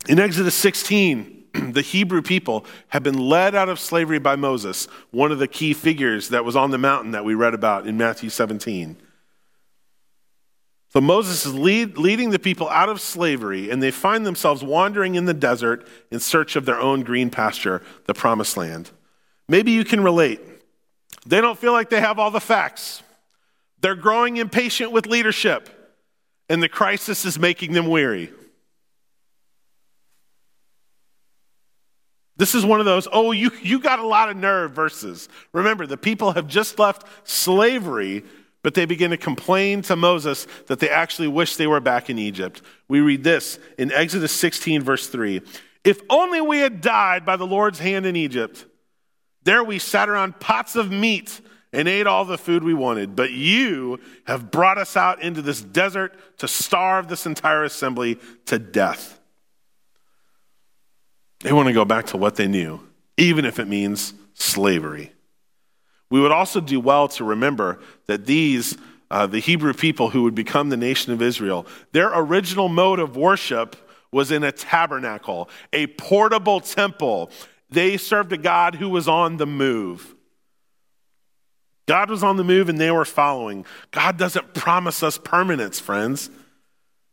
In 0.08 0.18
Exodus 0.18 0.54
16, 0.54 1.44
the 1.72 1.82
Hebrew 1.82 2.22
people 2.22 2.66
have 2.88 3.02
been 3.02 3.18
led 3.18 3.54
out 3.54 3.68
of 3.68 3.80
slavery 3.80 4.18
by 4.18 4.36
Moses, 4.36 4.86
one 5.10 5.32
of 5.32 5.38
the 5.38 5.48
key 5.48 5.72
figures 5.72 6.28
that 6.28 6.44
was 6.44 6.56
on 6.56 6.70
the 6.70 6.78
mountain 6.78 7.12
that 7.12 7.24
we 7.24 7.34
read 7.34 7.54
about 7.54 7.86
in 7.86 7.96
Matthew 7.96 8.30
17. 8.30 8.96
So 10.94 11.00
Moses 11.00 11.44
is 11.44 11.54
lead, 11.54 11.98
leading 11.98 12.30
the 12.30 12.38
people 12.38 12.68
out 12.68 12.88
of 12.88 13.00
slavery, 13.00 13.68
and 13.68 13.82
they 13.82 13.90
find 13.90 14.24
themselves 14.24 14.62
wandering 14.62 15.16
in 15.16 15.24
the 15.24 15.34
desert 15.34 15.88
in 16.12 16.20
search 16.20 16.54
of 16.54 16.66
their 16.66 16.78
own 16.78 17.02
green 17.02 17.30
pasture, 17.30 17.82
the 18.06 18.14
promised 18.14 18.56
land. 18.56 18.92
Maybe 19.48 19.72
you 19.72 19.84
can 19.84 20.04
relate. 20.04 20.40
They 21.26 21.40
don't 21.40 21.58
feel 21.58 21.72
like 21.72 21.90
they 21.90 22.00
have 22.00 22.20
all 22.20 22.30
the 22.30 22.40
facts. 22.40 23.02
They're 23.84 23.94
growing 23.94 24.38
impatient 24.38 24.92
with 24.92 25.04
leadership, 25.04 25.68
and 26.48 26.62
the 26.62 26.70
crisis 26.70 27.26
is 27.26 27.38
making 27.38 27.74
them 27.74 27.86
weary. 27.86 28.32
This 32.38 32.54
is 32.54 32.64
one 32.64 32.80
of 32.80 32.86
those, 32.86 33.06
oh, 33.12 33.32
you, 33.32 33.50
you 33.60 33.78
got 33.78 33.98
a 33.98 34.06
lot 34.06 34.30
of 34.30 34.38
nerve 34.38 34.72
verses. 34.72 35.28
Remember, 35.52 35.86
the 35.86 35.98
people 35.98 36.32
have 36.32 36.48
just 36.48 36.78
left 36.78 37.06
slavery, 37.28 38.24
but 38.62 38.72
they 38.72 38.86
begin 38.86 39.10
to 39.10 39.18
complain 39.18 39.82
to 39.82 39.96
Moses 39.96 40.46
that 40.68 40.80
they 40.80 40.88
actually 40.88 41.28
wish 41.28 41.56
they 41.56 41.66
were 41.66 41.78
back 41.78 42.08
in 42.08 42.18
Egypt. 42.18 42.62
We 42.88 43.02
read 43.02 43.22
this 43.22 43.58
in 43.76 43.92
Exodus 43.92 44.32
16, 44.32 44.80
verse 44.80 45.08
3. 45.08 45.42
If 45.84 46.00
only 46.08 46.40
we 46.40 46.60
had 46.60 46.80
died 46.80 47.26
by 47.26 47.36
the 47.36 47.46
Lord's 47.46 47.80
hand 47.80 48.06
in 48.06 48.16
Egypt. 48.16 48.64
There 49.42 49.62
we 49.62 49.78
sat 49.78 50.08
around 50.08 50.40
pots 50.40 50.74
of 50.74 50.90
meat 50.90 51.38
and 51.74 51.88
ate 51.88 52.06
all 52.06 52.24
the 52.24 52.38
food 52.38 52.62
we 52.62 52.72
wanted, 52.72 53.16
but 53.16 53.32
you 53.32 53.98
have 54.26 54.50
brought 54.50 54.78
us 54.78 54.96
out 54.96 55.20
into 55.20 55.42
this 55.42 55.60
desert 55.60 56.14
to 56.38 56.46
starve 56.46 57.08
this 57.08 57.26
entire 57.26 57.64
assembly 57.64 58.18
to 58.46 58.58
death. 58.60 59.18
They 61.40 61.52
want 61.52 61.66
to 61.66 61.74
go 61.74 61.84
back 61.84 62.06
to 62.06 62.16
what 62.16 62.36
they 62.36 62.46
knew, 62.46 62.80
even 63.16 63.44
if 63.44 63.58
it 63.58 63.66
means 63.66 64.14
slavery. 64.34 65.12
We 66.10 66.20
would 66.20 66.30
also 66.30 66.60
do 66.60 66.78
well 66.78 67.08
to 67.08 67.24
remember 67.24 67.80
that 68.06 68.24
these, 68.24 68.78
uh, 69.10 69.26
the 69.26 69.40
Hebrew 69.40 69.74
people 69.74 70.10
who 70.10 70.22
would 70.22 70.34
become 70.34 70.68
the 70.68 70.76
nation 70.76 71.12
of 71.12 71.20
Israel, 71.20 71.66
their 71.90 72.16
original 72.16 72.68
mode 72.68 73.00
of 73.00 73.16
worship 73.16 73.76
was 74.12 74.30
in 74.30 74.44
a 74.44 74.52
tabernacle, 74.52 75.50
a 75.72 75.88
portable 75.88 76.60
temple. 76.60 77.30
They 77.68 77.96
served 77.96 78.32
a 78.32 78.38
God 78.38 78.76
who 78.76 78.88
was 78.88 79.08
on 79.08 79.38
the 79.38 79.46
move. 79.46 80.13
God 81.86 82.10
was 82.10 82.22
on 82.22 82.36
the 82.36 82.44
move 82.44 82.68
and 82.68 82.78
they 82.78 82.90
were 82.90 83.04
following. 83.04 83.66
God 83.90 84.16
doesn't 84.16 84.54
promise 84.54 85.02
us 85.02 85.18
permanence, 85.18 85.80
friends. 85.80 86.30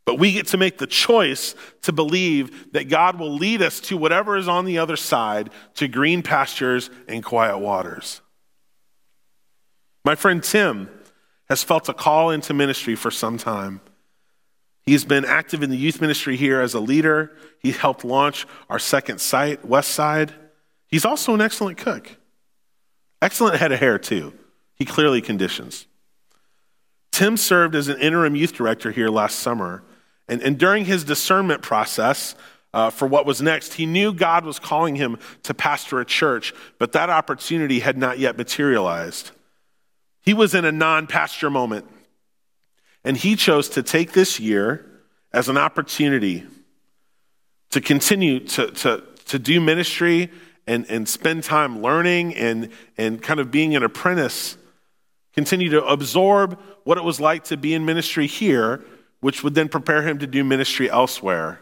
But 0.06 0.16
we 0.16 0.32
get 0.34 0.48
to 0.48 0.58
make 0.58 0.78
the 0.78 0.88
choice 0.88 1.56
to 1.84 1.92
believe 1.92 2.74
that 2.74 2.90
God 2.90 3.20
will 3.20 3.34
lead 3.34 3.62
us 3.62 3.80
to 3.82 3.98
whatever 3.98 4.36
is 4.36 4.48
on 4.48 4.66
the 4.66 4.80
other 4.80 4.96
side, 4.96 5.52
to 5.76 5.88
green 5.88 6.24
pastures 6.24 6.90
and 7.08 7.24
quiet 7.24 7.60
waters. 7.60 8.22
My 10.04 10.16
friend 10.16 10.44
Tim 10.44 10.90
has 11.50 11.64
felt 11.64 11.88
a 11.88 11.94
call 11.94 12.32
into 12.32 12.54
ministry 12.54 12.96
for 12.96 13.12
some 13.12 13.38
time. 13.38 13.82
He's 14.84 15.06
been 15.06 15.26
active 15.26 15.62
in 15.62 15.70
the 15.70 15.78
youth 15.78 16.02
ministry 16.02 16.36
here 16.36 16.60
as 16.60 16.74
a 16.74 16.80
leader. 16.80 17.38
He 17.60 17.72
helped 17.72 18.04
launch 18.04 18.48
our 18.70 18.80
second 18.80 19.22
site, 19.22 19.64
West 19.64 19.92
Side. 19.92 20.34
He's 20.88 21.06
also 21.06 21.36
an 21.36 21.42
excellent 21.42 21.78
cook. 21.78 22.18
Excellent 23.22 23.58
head 23.58 23.72
of 23.72 23.80
hair, 23.80 24.00
too. 24.00 24.34
He 24.82 24.86
clearly 24.86 25.22
conditions. 25.22 25.86
Tim 27.12 27.38
served 27.38 27.76
as 27.76 27.88
an 27.88 28.00
interim 28.00 28.36
youth 28.36 28.54
director 28.54 28.90
here 28.90 29.10
last 29.10 29.38
summer. 29.38 29.84
And, 30.28 30.42
and 30.42 30.58
during 30.58 30.86
his 30.86 31.04
discernment 31.04 31.62
process 31.62 32.34
uh, 32.74 32.90
for 32.90 33.08
what 33.08 33.28
was 33.28 33.44
next, 33.44 33.76
he 33.76 33.86
knew 33.86 34.12
God 34.12 34.44
was 34.44 34.58
calling 34.58 34.96
him 34.96 35.20
to 35.44 35.54
pastor 35.54 36.00
a 36.00 36.06
church, 36.06 36.52
but 36.80 36.94
that 36.94 37.12
opportunity 37.12 37.82
had 37.82 37.96
not 37.96 38.18
yet 38.18 38.40
materialized. 38.40 39.30
He 40.24 40.34
was 40.34 40.56
in 40.56 40.66
a 40.66 40.72
non 40.72 41.06
pasture 41.06 41.52
moment. 41.52 41.86
And 43.04 43.16
he 43.16 43.36
chose 43.36 43.70
to 43.70 43.84
take 43.84 44.14
this 44.14 44.40
year 44.40 44.84
as 45.32 45.48
an 45.48 45.60
opportunity 45.60 46.44
to 47.70 47.82
continue 47.82 48.40
to, 48.40 48.72
to, 48.72 49.04
to 49.26 49.38
do 49.38 49.62
ministry 49.62 50.32
and, 50.66 50.86
and 50.90 51.08
spend 51.08 51.44
time 51.44 51.82
learning 51.84 52.36
and, 52.36 52.70
and 52.98 53.22
kind 53.22 53.40
of 53.40 53.52
being 53.52 53.76
an 53.76 53.84
apprentice, 53.84 54.58
continue 55.34 55.70
to 55.70 55.84
absorb 55.86 56.60
what 56.84 56.98
it 56.98 57.04
was 57.04 57.20
like 57.20 57.46
to 57.46 57.58
be 57.58 57.74
in 57.74 57.86
ministry 57.86 58.28
here, 58.28 58.84
which 59.20 59.44
would 59.44 59.56
then 59.56 59.70
prepare 59.70 60.02
him 60.02 60.20
to 60.20 60.28
do 60.28 60.44
ministry 60.44 60.90
elsewhere. 60.90 61.62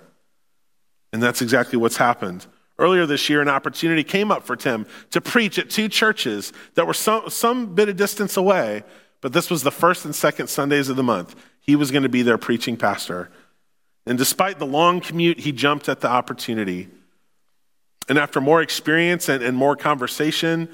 And 1.11 1.21
that's 1.21 1.41
exactly 1.41 1.77
what's 1.77 1.97
happened. 1.97 2.45
Earlier 2.77 3.05
this 3.05 3.29
year, 3.29 3.41
an 3.41 3.49
opportunity 3.49 4.03
came 4.03 4.31
up 4.31 4.43
for 4.43 4.55
Tim 4.55 4.85
to 5.11 5.19
preach 5.19 5.59
at 5.59 5.69
two 5.69 5.89
churches 5.89 6.53
that 6.75 6.87
were 6.87 6.93
some, 6.93 7.29
some 7.29 7.75
bit 7.75 7.89
of 7.89 7.97
distance 7.97 8.37
away, 8.37 8.83
but 9.21 9.33
this 9.33 9.49
was 9.49 9.63
the 9.63 9.71
first 9.71 10.05
and 10.05 10.15
second 10.15 10.47
Sundays 10.47 10.87
of 10.87 10.95
the 10.95 11.03
month. 11.03 11.35
He 11.59 11.75
was 11.75 11.91
going 11.91 12.03
to 12.03 12.09
be 12.09 12.21
their 12.21 12.37
preaching 12.37 12.77
pastor. 12.77 13.29
And 14.05 14.17
despite 14.17 14.59
the 14.59 14.65
long 14.65 15.01
commute, 15.01 15.39
he 15.39 15.51
jumped 15.51 15.89
at 15.89 15.99
the 15.99 16.07
opportunity. 16.07 16.87
And 18.07 18.17
after 18.17 18.39
more 18.39 18.61
experience 18.61 19.27
and, 19.27 19.43
and 19.43 19.57
more 19.57 19.75
conversation, 19.75 20.69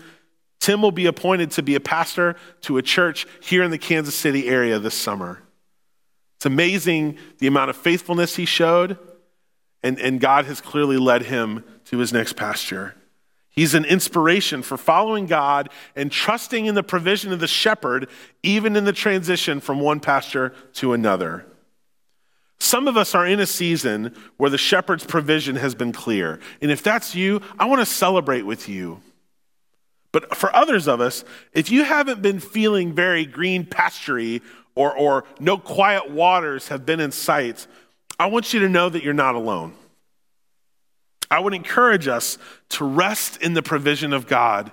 Tim 0.59 0.81
will 0.81 0.91
be 0.91 1.05
appointed 1.05 1.51
to 1.51 1.63
be 1.63 1.75
a 1.75 1.79
pastor 1.79 2.35
to 2.61 2.77
a 2.77 2.81
church 2.81 3.27
here 3.41 3.63
in 3.63 3.71
the 3.71 3.77
Kansas 3.77 4.15
City 4.15 4.47
area 4.47 4.79
this 4.79 4.95
summer. 4.95 5.41
It's 6.37 6.45
amazing 6.45 7.17
the 7.37 7.47
amount 7.47 7.69
of 7.69 7.75
faithfulness 7.75 8.35
he 8.35 8.45
showed, 8.45 8.97
and, 9.83 9.99
and 9.99 10.19
God 10.19 10.45
has 10.45 10.61
clearly 10.61 10.97
led 10.97 11.23
him 11.23 11.63
to 11.85 11.99
his 11.99 12.11
next 12.11 12.33
pasture. 12.33 12.95
He's 13.49 13.73
an 13.73 13.85
inspiration 13.85 14.61
for 14.61 14.75
following 14.75 15.27
God 15.27 15.69
and 15.95 16.11
trusting 16.11 16.65
in 16.65 16.75
the 16.75 16.83
provision 16.83 17.31
of 17.31 17.39
the 17.39 17.47
shepherd, 17.47 18.09
even 18.43 18.75
in 18.75 18.83
the 18.83 18.91
transition 18.91 19.61
from 19.61 19.79
one 19.79 20.01
pasture 20.01 20.53
to 20.73 20.91
another. 20.91 21.45
Some 22.59 22.87
of 22.87 22.97
us 22.97 23.15
are 23.15 23.25
in 23.25 23.39
a 23.39 23.45
season 23.45 24.13
where 24.37 24.49
the 24.49 24.57
shepherd's 24.57 25.05
provision 25.05 25.55
has 25.55 25.73
been 25.73 25.93
clear. 25.93 26.39
And 26.61 26.69
if 26.69 26.83
that's 26.83 27.15
you, 27.15 27.41
I 27.57 27.65
want 27.65 27.79
to 27.79 27.85
celebrate 27.85 28.43
with 28.43 28.67
you. 28.67 29.01
But 30.15 30.33
for 30.37 30.55
others 30.55 30.87
of 30.87 31.01
us, 31.01 31.25
if 31.51 31.69
you 31.69 31.83
haven't 31.83 32.21
been 32.21 32.39
feeling 32.39 32.93
very 32.93 33.25
green 33.25 33.65
pastury 33.65 34.41
or, 34.73 34.97
or 34.97 35.25
no 35.41 35.57
quiet 35.57 36.09
waters 36.09 36.69
have 36.69 36.85
been 36.85 37.01
in 37.01 37.11
sight, 37.11 37.67
I 38.17 38.27
want 38.27 38.53
you 38.53 38.61
to 38.61 38.69
know 38.69 38.87
that 38.87 39.03
you're 39.03 39.13
not 39.13 39.35
alone. 39.35 39.73
I 41.29 41.41
would 41.41 41.53
encourage 41.53 42.07
us 42.07 42.37
to 42.69 42.85
rest 42.85 43.41
in 43.41 43.55
the 43.55 43.61
provision 43.61 44.13
of 44.13 44.25
God, 44.25 44.71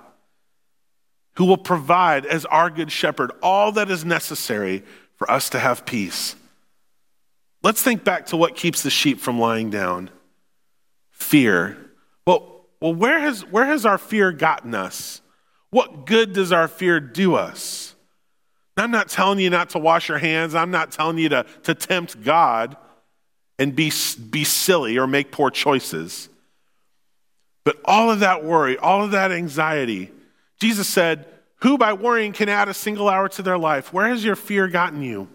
who 1.33 1.43
will 1.43 1.57
provide 1.57 2.25
as 2.25 2.45
our 2.45 2.69
good 2.69 2.89
shepherd 2.89 3.33
all 3.41 3.73
that 3.73 3.91
is 3.91 4.05
necessary 4.05 4.81
for 5.17 5.29
us 5.29 5.49
to 5.49 5.59
have 5.59 5.85
peace. 5.85 6.37
Let's 7.63 7.81
think 7.81 8.05
back 8.05 8.27
to 8.27 8.37
what 8.37 8.55
keeps 8.55 8.81
the 8.81 8.89
sheep 8.89 9.19
from 9.19 9.37
lying 9.37 9.69
down 9.69 10.09
fear. 11.11 11.75
Well, 12.25 12.65
well 12.79 12.95
where, 12.95 13.19
has, 13.19 13.41
where 13.43 13.65
has 13.65 13.85
our 13.85 13.97
fear 13.97 14.31
gotten 14.31 14.73
us? 14.73 15.19
What 15.73 16.05
good 16.05 16.33
does 16.33 16.51
our 16.51 16.67
fear 16.67 16.99
do 16.99 17.33
us? 17.33 17.95
I'm 18.77 18.91
not 18.91 19.09
telling 19.09 19.39
you 19.39 19.49
not 19.49 19.71
to 19.71 19.79
wash 19.79 20.07
your 20.07 20.19
hands. 20.19 20.53
I'm 20.53 20.69
not 20.69 20.91
telling 20.91 21.17
you 21.17 21.29
to, 21.29 21.47
to 21.63 21.73
tempt 21.73 22.23
God 22.23 22.77
and 23.57 23.75
be, 23.75 23.91
be 24.29 24.43
silly 24.43 24.99
or 24.99 25.07
make 25.07 25.31
poor 25.31 25.49
choices. 25.49 26.29
But 27.63 27.79
all 27.85 28.11
of 28.11 28.19
that 28.19 28.43
worry, 28.43 28.77
all 28.77 29.03
of 29.03 29.11
that 29.11 29.31
anxiety, 29.31 30.11
Jesus 30.59 30.87
said, 30.87 31.25
Who 31.61 31.79
by 31.79 31.93
worrying 31.93 32.33
can 32.33 32.49
add 32.49 32.69
a 32.69 32.73
single 32.75 33.09
hour 33.09 33.27
to 33.29 33.41
their 33.41 33.57
life? 33.57 33.91
Where 33.91 34.09
has 34.09 34.23
your 34.23 34.35
fear 34.35 34.67
gotten 34.67 35.01
you? 35.01 35.27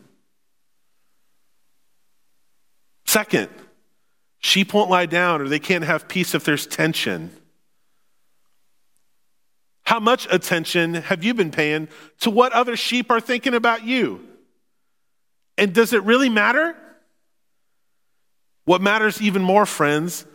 Second, 3.07 3.49
sheep 4.39 4.73
won't 4.73 4.89
lie 4.89 5.07
down 5.07 5.41
or 5.41 5.49
they 5.49 5.59
can't 5.59 5.83
have 5.83 6.07
peace 6.07 6.33
if 6.33 6.45
there's 6.45 6.65
tension. 6.65 7.33
How 9.89 10.01
much 10.01 10.29
attention 10.31 10.93
have 10.93 11.25
you 11.25 11.33
been 11.33 11.51
paying 11.51 11.89
to 12.21 12.29
what 12.29 12.53
other 12.53 12.77
sheep 12.77 13.11
are 13.11 13.23
thinking 13.23 13.55
about 13.55 13.85
you? 13.85 14.21
And 15.57 15.73
does 15.73 15.95
it 15.95 16.03
really 16.03 16.29
matter? 16.29 16.77
What 18.67 18.83
matters 18.83 19.23
even 19.23 19.41
more, 19.41 19.65
friends, 19.65 20.27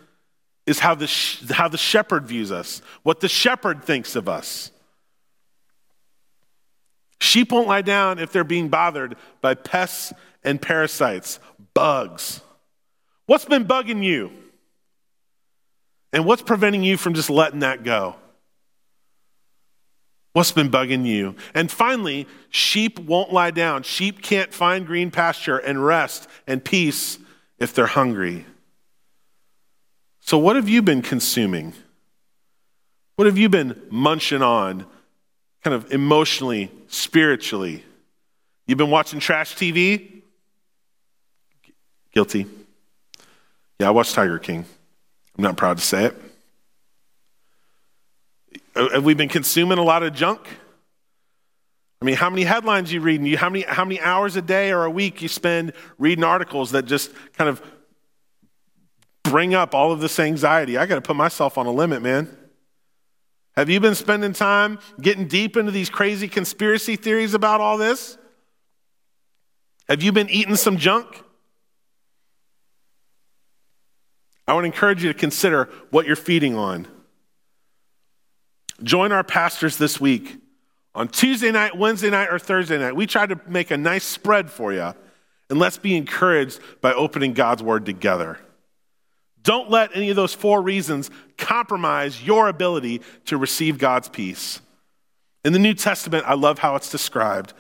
is 0.66 0.80
how 0.80 0.96
the, 0.96 1.06
how 1.52 1.68
the 1.68 1.78
shepherd 1.78 2.26
views 2.26 2.52
us, 2.52 2.82
what 3.04 3.20
the 3.20 3.30
shepherd 3.30 3.84
thinks 3.84 4.16
of 4.16 4.28
us. 4.28 4.72
Sheep 7.22 7.52
won't 7.52 7.68
lie 7.68 7.84
down 7.84 8.18
if 8.18 8.32
they're 8.32 8.44
being 8.44 8.70
bothered 8.70 9.18
by 9.40 9.54
pests 9.54 10.14
and 10.44 10.60
parasites, 10.60 11.40
bugs. 11.76 12.42
What's 13.28 13.46
been 13.46 13.66
bugging 13.66 14.04
you? 14.04 14.32
And 16.12 16.26
what's 16.26 16.42
preventing 16.42 16.82
you 16.82 16.98
from 16.98 17.14
just 17.14 17.30
letting 17.30 17.60
that 17.60 17.84
go? 17.84 18.16
What's 20.34 20.52
been 20.52 20.70
bugging 20.70 21.06
you? 21.06 21.36
And 21.54 21.72
finally, 21.72 22.28
sheep 22.50 22.98
won't 23.00 23.32
lie 23.32 23.52
down. 23.52 23.84
Sheep 23.84 24.22
can't 24.24 24.52
find 24.52 24.86
green 24.86 25.12
pasture 25.12 25.58
and 25.60 25.86
rest 25.86 26.28
and 26.48 26.64
peace 26.64 27.20
if 27.60 27.74
they're 27.74 27.86
hungry. 27.86 28.46
So, 30.22 30.40
what 30.40 30.56
have 30.56 30.68
you 30.68 30.82
been 30.82 31.04
consuming? 31.04 31.74
What 33.16 33.28
have 33.28 33.38
you 33.38 33.48
been 33.48 33.80
munching 33.92 34.42
on, 34.42 34.88
kind 35.64 35.76
of 35.76 35.92
emotionally, 35.92 36.72
spiritually? 36.88 37.84
You've 38.66 38.80
been 38.80 38.90
watching 38.90 39.20
trash 39.20 39.56
TV? 39.56 40.24
Guilty. 42.12 42.48
Yeah, 43.80 43.90
I 43.90 43.92
watched 43.92 44.16
Tiger 44.16 44.40
King. 44.40 44.66
I'm 45.38 45.44
not 45.44 45.58
proud 45.58 45.78
to 45.78 45.84
say 45.84 46.06
it. 46.06 46.23
Uh, 48.76 48.90
have 48.90 49.04
we 49.04 49.14
been 49.14 49.30
consuming 49.30 49.78
a 49.78 49.84
lot 49.84 50.04
of 50.04 50.14
junk? 50.14 50.42
I 52.02 52.06
mean, 52.06 52.16
how 52.16 52.30
many 52.30 52.44
headlines 52.44 52.92
you 52.92 53.00
read, 53.00 53.20
and 53.20 53.28
you, 53.28 53.38
how, 53.38 53.50
many, 53.50 53.64
how 53.64 53.86
many 53.86 54.00
hours 54.02 54.36
a 54.36 54.42
day 54.42 54.72
or 54.72 54.84
a 54.84 54.92
week 54.92 55.22
you 55.22 55.30
spend 55.30 55.74
reading 55.98 56.24
articles 56.24 56.72
that 56.72 56.86
just 56.86 57.12
kind 57.34 57.50
of 57.50 57.62
bring 59.24 59.54
up 59.54 59.74
all 59.74 59.92
of 59.92 60.00
this 60.00 60.20
anxiety. 60.20 60.78
I 60.78 60.86
got 60.86 60.96
to 60.96 61.02
put 61.02 61.16
myself 61.16 61.58
on 61.58 61.66
a 61.66 61.72
limit, 61.72 62.02
man. 62.02 62.38
Have 63.56 63.70
you 63.70 63.80
been 63.80 63.96
spending 63.96 64.34
time 64.34 64.80
getting 65.00 65.28
deep 65.28 65.56
into 65.58 65.72
these 65.72 65.90
crazy 65.90 66.28
conspiracy 66.28 66.96
theories 66.96 67.34
about 67.34 67.62
all 67.62 67.78
this? 67.78 68.18
Have 69.88 70.02
you 70.02 70.12
been 70.12 70.30
eating 70.30 70.56
some 70.56 70.78
junk? 70.78 71.24
I 74.48 74.54
would 74.54 74.66
encourage 74.66 75.04
you 75.04 75.14
to 75.14 75.18
consider 75.18 75.70
what 75.90 76.06
you're 76.06 76.16
feeding 76.16 76.56
on. 76.56 76.88
Join 78.84 79.12
our 79.12 79.24
pastors 79.24 79.78
this 79.78 80.00
week 80.00 80.38
on 80.94 81.08
Tuesday 81.08 81.52
night, 81.52 81.78
Wednesday 81.78 82.10
night, 82.10 82.30
or 82.32 82.38
Thursday 82.38 82.78
night. 82.78 82.96
We 82.96 83.08
try 83.08 83.26
to 83.26 83.40
make 83.48 83.72
a 83.72 83.78
nice 83.78 84.04
spread 84.04 84.52
for 84.52 84.74
you, 84.74 84.94
and 85.50 85.60
let's 85.60 85.78
be 85.78 85.96
encouraged 85.96 86.60
by 86.82 86.94
opening 86.94 87.34
God's 87.34 87.64
Word 87.64 87.86
together. 87.86 88.40
Don't 89.42 89.70
let 89.70 89.96
any 89.96 90.10
of 90.10 90.16
those 90.16 90.34
four 90.34 90.62
reasons 90.62 91.10
compromise 91.38 92.24
your 92.24 92.48
ability 92.48 93.02
to 93.26 93.38
receive 93.38 93.78
God's 93.78 94.10
peace. 94.10 94.62
In 95.44 95.54
the 95.54 95.60
New 95.60 95.74
Testament, 95.74 96.26
I 96.28 96.36
love 96.36 96.60
how 96.60 96.76
it's 96.76 96.90
described. 96.90 97.54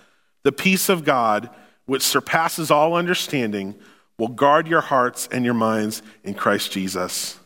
The 0.44 0.54
peace 0.54 0.88
of 0.90 1.04
God, 1.04 1.50
which 1.86 2.02
surpasses 2.02 2.72
all 2.72 2.96
understanding, 2.96 3.76
will 4.18 4.30
guard 4.30 4.68
your 4.68 4.82
hearts 4.82 5.28
and 5.32 5.44
your 5.44 5.54
minds 5.54 6.02
in 6.24 6.34
Christ 6.34 6.72
Jesus. 6.72 7.40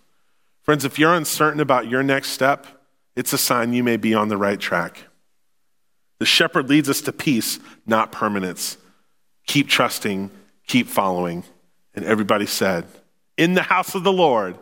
Friends, 0.62 0.86
if 0.86 1.00
you're 1.00 1.14
uncertain 1.14 1.60
about 1.60 1.88
your 1.88 2.04
next 2.04 2.30
step, 2.30 2.68
it's 3.18 3.34
a 3.34 3.38
sign 3.38 3.74
you 3.74 3.84
may 3.84 3.98
be 3.98 4.14
on 4.14 4.28
the 4.28 4.38
right 4.38 4.60
track. 4.60 5.06
The 6.20 6.26
shepherd 6.26 6.70
leads 6.70 6.88
us 6.88 7.02
to 7.02 7.12
peace, 7.12 7.60
not 7.88 8.12
permanence. 8.12 8.78
Keep 9.48 9.70
trusting, 9.70 10.30
keep 10.68 10.88
following. 10.88 11.44
And 11.96 12.06
everybody 12.06 12.46
said, 12.46 12.86
in 13.36 13.56
the 13.56 13.64
house 13.64 13.96
of 13.96 14.04
the 14.04 14.12
Lord. 14.14 14.56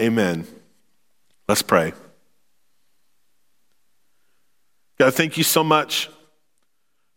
Amen. 0.00 0.44
Let's 1.46 1.62
pray. 1.62 1.92
God, 4.98 5.14
thank 5.14 5.38
you 5.38 5.44
so 5.44 5.62
much 5.62 6.10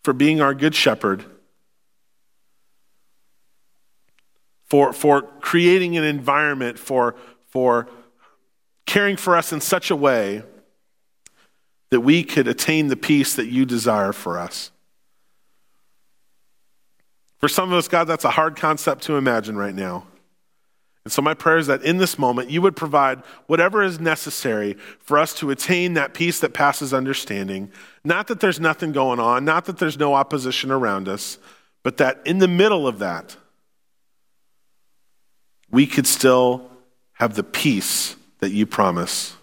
for 0.03 0.13
being 0.13 0.41
our 0.41 0.53
good 0.53 0.75
shepherd, 0.75 1.25
for, 4.65 4.93
for 4.93 5.23
creating 5.23 5.97
an 5.97 6.03
environment, 6.03 6.77
for, 6.77 7.15
for 7.47 7.89
caring 8.85 9.17
for 9.17 9.35
us 9.35 9.51
in 9.51 9.61
such 9.61 9.91
a 9.91 9.95
way 9.95 10.43
that 11.89 12.01
we 12.01 12.23
could 12.23 12.47
attain 12.47 12.87
the 12.87 12.95
peace 12.95 13.35
that 13.35 13.47
you 13.47 13.65
desire 13.65 14.11
for 14.11 14.37
us. 14.37 14.71
For 17.39 17.47
some 17.47 17.71
of 17.71 17.77
us, 17.77 17.87
God, 17.87 18.05
that's 18.05 18.25
a 18.25 18.31
hard 18.31 18.55
concept 18.55 19.03
to 19.03 19.17
imagine 19.17 19.55
right 19.55 19.75
now. 19.75 20.07
And 21.03 21.11
so, 21.11 21.21
my 21.21 21.35
prayer 21.35 21.59
is 21.59 21.67
that 21.67 21.83
in 21.83 21.97
this 21.97 22.17
moment, 22.17 22.49
you 22.49 22.63
would 22.63 22.75
provide 22.75 23.19
whatever 23.45 23.83
is 23.83 23.99
necessary 23.99 24.73
for 24.99 25.19
us 25.19 25.35
to 25.35 25.51
attain 25.51 25.93
that 25.93 26.15
peace 26.15 26.39
that 26.39 26.55
passes 26.55 26.93
understanding. 26.95 27.71
Not 28.03 28.27
that 28.27 28.39
there's 28.39 28.59
nothing 28.59 28.91
going 28.91 29.19
on, 29.19 29.45
not 29.45 29.65
that 29.65 29.77
there's 29.77 29.99
no 29.99 30.15
opposition 30.15 30.71
around 30.71 31.07
us, 31.07 31.37
but 31.83 31.97
that 31.97 32.21
in 32.25 32.39
the 32.39 32.47
middle 32.47 32.87
of 32.87 32.97
that, 32.99 33.37
we 35.69 35.85
could 35.85 36.07
still 36.07 36.71
have 37.13 37.35
the 37.35 37.43
peace 37.43 38.15
that 38.39 38.51
you 38.51 38.65
promise. 38.65 39.35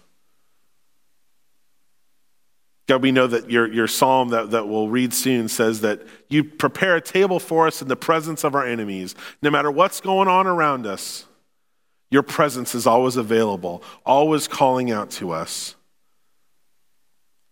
God, 2.87 3.01
we 3.01 3.11
know 3.11 3.27
that 3.27 3.49
your, 3.49 3.71
your 3.71 3.87
psalm 3.87 4.29
that, 4.29 4.51
that 4.51 4.67
we'll 4.67 4.89
read 4.89 5.13
soon 5.13 5.47
says 5.47 5.81
that 5.81 6.01
you 6.27 6.43
prepare 6.43 6.97
a 6.97 7.01
table 7.01 7.39
for 7.39 7.65
us 7.65 7.81
in 7.81 7.87
the 7.87 7.95
presence 7.95 8.43
of 8.43 8.55
our 8.55 8.67
enemies. 8.67 9.15
No 9.41 9.49
matter 9.49 9.71
what's 9.71 10.01
going 10.01 10.27
on 10.27 10.47
around 10.47 10.85
us, 10.85 11.25
your 12.11 12.23
presence 12.23 12.75
is 12.75 12.85
always 12.85 13.15
available, 13.15 13.81
always 14.05 14.47
calling 14.47 14.91
out 14.91 15.09
to 15.11 15.31
us. 15.31 15.75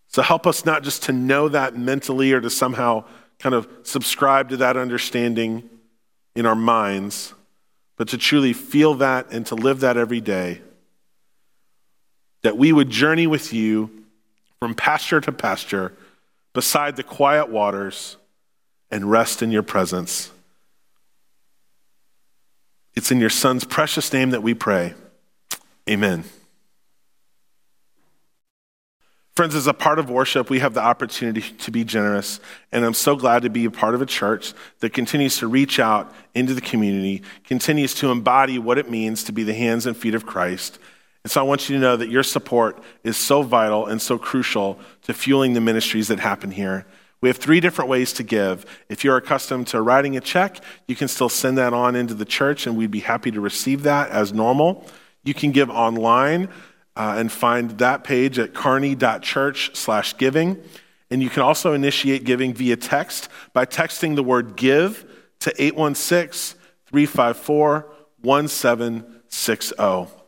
So 0.08 0.22
help 0.22 0.46
us 0.46 0.66
not 0.66 0.84
just 0.84 1.04
to 1.04 1.14
know 1.14 1.48
that 1.48 1.78
mentally 1.78 2.34
or 2.34 2.42
to 2.42 2.50
somehow 2.50 3.06
kind 3.40 3.56
of 3.56 3.68
subscribe 3.84 4.50
to 4.50 4.58
that 4.58 4.76
understanding 4.76 5.70
in 6.36 6.46
our 6.46 6.56
minds, 6.56 7.34
but 7.96 8.10
to 8.10 8.18
truly 8.18 8.52
feel 8.52 8.96
that 8.96 9.32
and 9.32 9.46
to 9.46 9.56
live 9.56 9.80
that 9.80 9.96
every 9.96 10.22
day. 10.22 10.62
That 12.44 12.58
we 12.58 12.72
would 12.72 12.90
journey 12.90 13.28
with 13.28 13.54
you 13.54 14.06
from 14.60 14.76
pasture 14.76 15.22
to 15.22 15.32
pasture, 15.32 15.94
beside 16.54 16.96
the 16.96 17.04
quiet 17.04 17.50
waters, 17.50 18.18
and 18.92 19.10
rest 19.10 19.42
in 19.42 19.52
your 19.52 19.64
presence. 19.64 20.32
It's 22.94 23.12
in 23.12 23.20
your 23.20 23.30
Son's 23.30 23.64
precious 23.64 24.12
name 24.12 24.32
that 24.32 24.44
we 24.44 24.54
pray. 24.54 24.94
Amen. 25.90 26.26
Friends, 29.36 29.56
as 29.56 29.66
a 29.66 29.74
part 29.74 29.98
of 29.98 30.10
worship, 30.10 30.50
we 30.50 30.60
have 30.60 30.74
the 30.74 30.82
opportunity 30.82 31.42
to 31.42 31.72
be 31.72 31.86
generous, 31.86 32.42
and 32.72 32.86
I'm 32.86 32.94
so 32.94 33.16
glad 33.16 33.44
to 33.44 33.50
be 33.50 33.64
a 33.66 33.72
part 33.72 33.96
of 33.96 34.02
a 34.02 34.06
church 34.06 34.54
that 34.82 34.92
continues 34.92 35.38
to 35.38 35.48
reach 35.48 35.80
out 35.80 36.14
into 36.36 36.54
the 36.54 36.62
community, 36.62 37.24
continues 37.46 37.94
to 37.96 38.12
embody 38.12 38.60
what 38.60 38.78
it 38.78 38.92
means 38.92 39.24
to 39.24 39.32
be 39.32 39.44
the 39.44 39.54
hands 39.54 39.86
and 39.86 39.96
feet 39.96 40.14
of 40.14 40.26
Christ, 40.26 40.80
and 41.24 41.32
so 41.32 41.42
I 41.42 41.44
want 41.44 41.70
you 41.70 41.76
to 41.76 41.82
know 41.82 41.96
that 41.98 42.10
your 42.10 42.24
support 42.24 42.82
is 43.04 43.16
so 43.16 43.44
vital 43.44 43.86
and 43.86 44.02
so 44.02 44.18
crucial 44.18 44.80
to 45.04 45.14
fueling 45.14 45.54
the 45.54 45.62
ministries 45.62 46.08
that 46.08 46.20
happen 46.20 46.50
here. 46.52 46.88
We 47.22 47.30
have 47.30 47.38
three 47.38 47.60
different 47.60 47.88
ways 47.90 48.12
to 48.14 48.24
give. 48.24 48.66
If 48.90 49.04
you're 49.04 49.18
accustomed 49.18 49.68
to 49.68 49.80
writing 49.82 50.18
a 50.18 50.22
check, 50.22 50.58
you 50.88 50.96
can 50.96 51.08
still 51.08 51.30
send 51.30 51.60
that 51.60 51.74
on 51.74 51.96
into 51.96 52.16
the 52.16 52.26
church, 52.26 52.66
and 52.66 52.76
we'd 52.76 52.90
be 52.90 53.02
happy 53.02 53.30
to 53.30 53.40
receive 53.40 53.84
that 53.84 54.10
as 54.10 54.34
normal. 54.34 54.84
You 55.24 55.36
can 55.36 55.52
give 55.52 55.70
online 55.70 56.50
uh, 56.96 57.14
and 57.18 57.32
find 57.32 57.78
that 57.78 58.04
page 58.04 58.40
at 58.40 58.56
kearney.church/giving. 58.56 60.64
And 61.12 61.22
you 61.22 61.30
can 61.30 61.44
also 61.44 61.74
initiate 61.74 62.24
giving 62.24 62.56
via 62.56 62.78
text 62.78 63.30
by 63.54 63.68
texting 63.68 64.16
the 64.16 64.24
word 64.24 64.56
give 64.56 65.06
to 65.42 65.54
816 65.62 66.58
354 66.88 67.88
1760. 68.22 70.21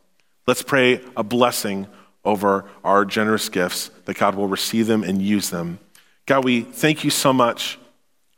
Let's 0.45 0.61
pray 0.61 1.01
a 1.15 1.23
blessing 1.23 1.87
over 2.25 2.65
our 2.83 3.05
generous 3.05 3.49
gifts, 3.49 3.89
that 4.05 4.17
God 4.17 4.35
will 4.35 4.47
receive 4.47 4.87
them 4.87 5.03
and 5.03 5.21
use 5.21 5.49
them. 5.49 5.79
God, 6.25 6.45
we 6.45 6.61
thank 6.61 7.03
you 7.03 7.09
so 7.09 7.33
much 7.33 7.77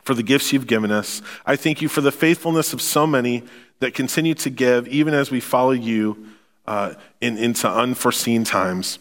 for 0.01 0.13
the 0.13 0.23
gifts 0.23 0.53
you've 0.53 0.67
given 0.67 0.91
us. 0.91 1.21
I 1.45 1.55
thank 1.55 1.81
you 1.81 1.87
for 1.87 2.01
the 2.01 2.11
faithfulness 2.11 2.73
of 2.73 2.81
so 2.81 3.05
many 3.05 3.43
that 3.79 3.93
continue 3.93 4.33
to 4.35 4.49
give, 4.49 4.87
even 4.87 5.13
as 5.13 5.29
we 5.29 5.39
follow 5.39 5.71
you 5.71 6.27
uh, 6.65 6.93
in, 7.21 7.37
into 7.37 7.69
unforeseen 7.69 8.43
times. 8.43 8.99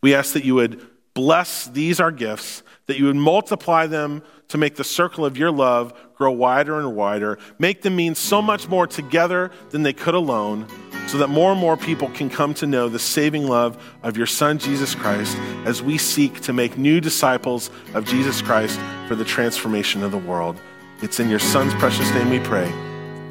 We 0.00 0.14
ask 0.14 0.32
that 0.34 0.44
you 0.44 0.54
would 0.54 0.86
bless 1.14 1.66
these, 1.66 2.00
our 2.00 2.10
gifts, 2.10 2.62
that 2.86 2.98
you 2.98 3.06
would 3.06 3.16
multiply 3.16 3.86
them 3.86 4.22
to 4.48 4.58
make 4.58 4.74
the 4.76 4.84
circle 4.84 5.24
of 5.24 5.38
your 5.38 5.50
love 5.50 5.94
grow 6.16 6.30
wider 6.30 6.78
and 6.78 6.94
wider, 6.94 7.38
make 7.58 7.82
them 7.82 7.96
mean 7.96 8.14
so 8.14 8.42
much 8.42 8.68
more 8.68 8.86
together 8.86 9.50
than 9.70 9.82
they 9.82 9.92
could 9.92 10.14
alone 10.14 10.66
so 11.06 11.18
that 11.18 11.28
more 11.28 11.52
and 11.52 11.60
more 11.60 11.76
people 11.76 12.08
can 12.10 12.30
come 12.30 12.54
to 12.54 12.66
know 12.66 12.88
the 12.88 12.98
saving 12.98 13.46
love 13.46 13.82
of 14.02 14.16
your 14.16 14.26
Son, 14.26 14.58
Jesus 14.58 14.94
Christ, 14.94 15.36
as 15.64 15.82
we 15.82 15.98
seek 15.98 16.40
to 16.42 16.52
make 16.52 16.78
new 16.78 17.00
disciples 17.00 17.70
of 17.94 18.04
Jesus 18.04 18.40
Christ 18.42 18.80
for 19.06 19.14
the 19.14 19.24
transformation 19.24 20.02
of 20.02 20.12
the 20.12 20.18
world. 20.18 20.58
It's 21.02 21.20
in 21.20 21.28
your 21.28 21.38
Son's 21.38 21.74
precious 21.74 22.10
name 22.14 22.30
we 22.30 22.40
pray. 22.40 22.66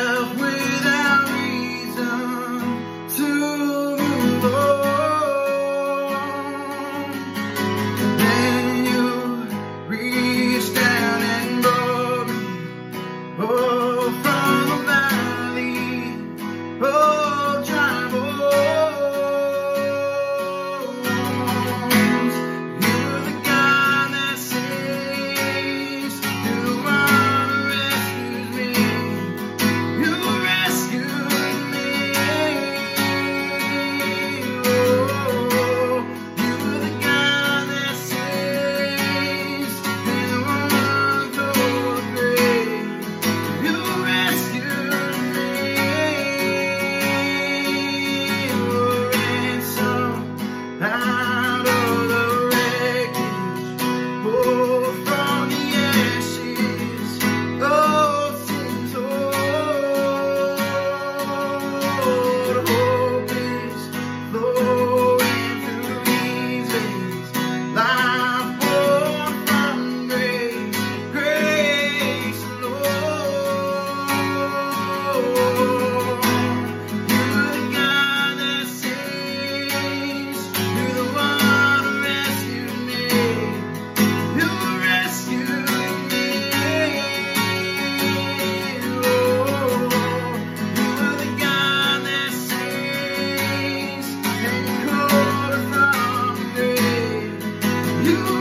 the 98.03 98.40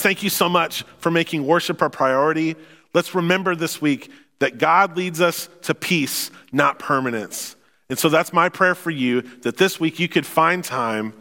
Thank 0.00 0.22
you 0.22 0.30
so 0.30 0.48
much 0.48 0.84
for 0.98 1.10
making 1.10 1.46
worship 1.46 1.82
our 1.82 1.90
priority. 1.90 2.56
Let's 2.92 3.14
remember 3.14 3.54
this 3.54 3.80
week 3.80 4.10
that 4.38 4.58
God 4.58 4.96
leads 4.96 5.20
us 5.20 5.48
to 5.62 5.74
peace, 5.74 6.30
not 6.52 6.78
permanence. 6.78 7.56
And 7.88 7.98
so 7.98 8.08
that's 8.08 8.32
my 8.32 8.48
prayer 8.48 8.74
for 8.74 8.90
you 8.90 9.22
that 9.42 9.56
this 9.56 9.78
week 9.78 9.98
you 9.98 10.08
could 10.08 10.26
find 10.26 10.64
time 10.64 11.12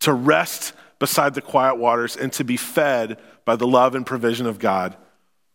to 0.00 0.12
rest 0.12 0.74
beside 0.98 1.34
the 1.34 1.40
quiet 1.40 1.76
waters 1.76 2.16
and 2.16 2.32
to 2.34 2.44
be 2.44 2.56
fed 2.56 3.18
by 3.44 3.56
the 3.56 3.66
love 3.66 3.94
and 3.94 4.06
provision 4.06 4.46
of 4.46 4.58
God. 4.58 4.96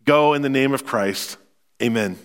Go 0.04 0.34
in 0.34 0.42
the 0.42 0.50
name 0.50 0.74
of 0.74 0.86
Christ. 0.86 1.38
Amen. 1.82 2.18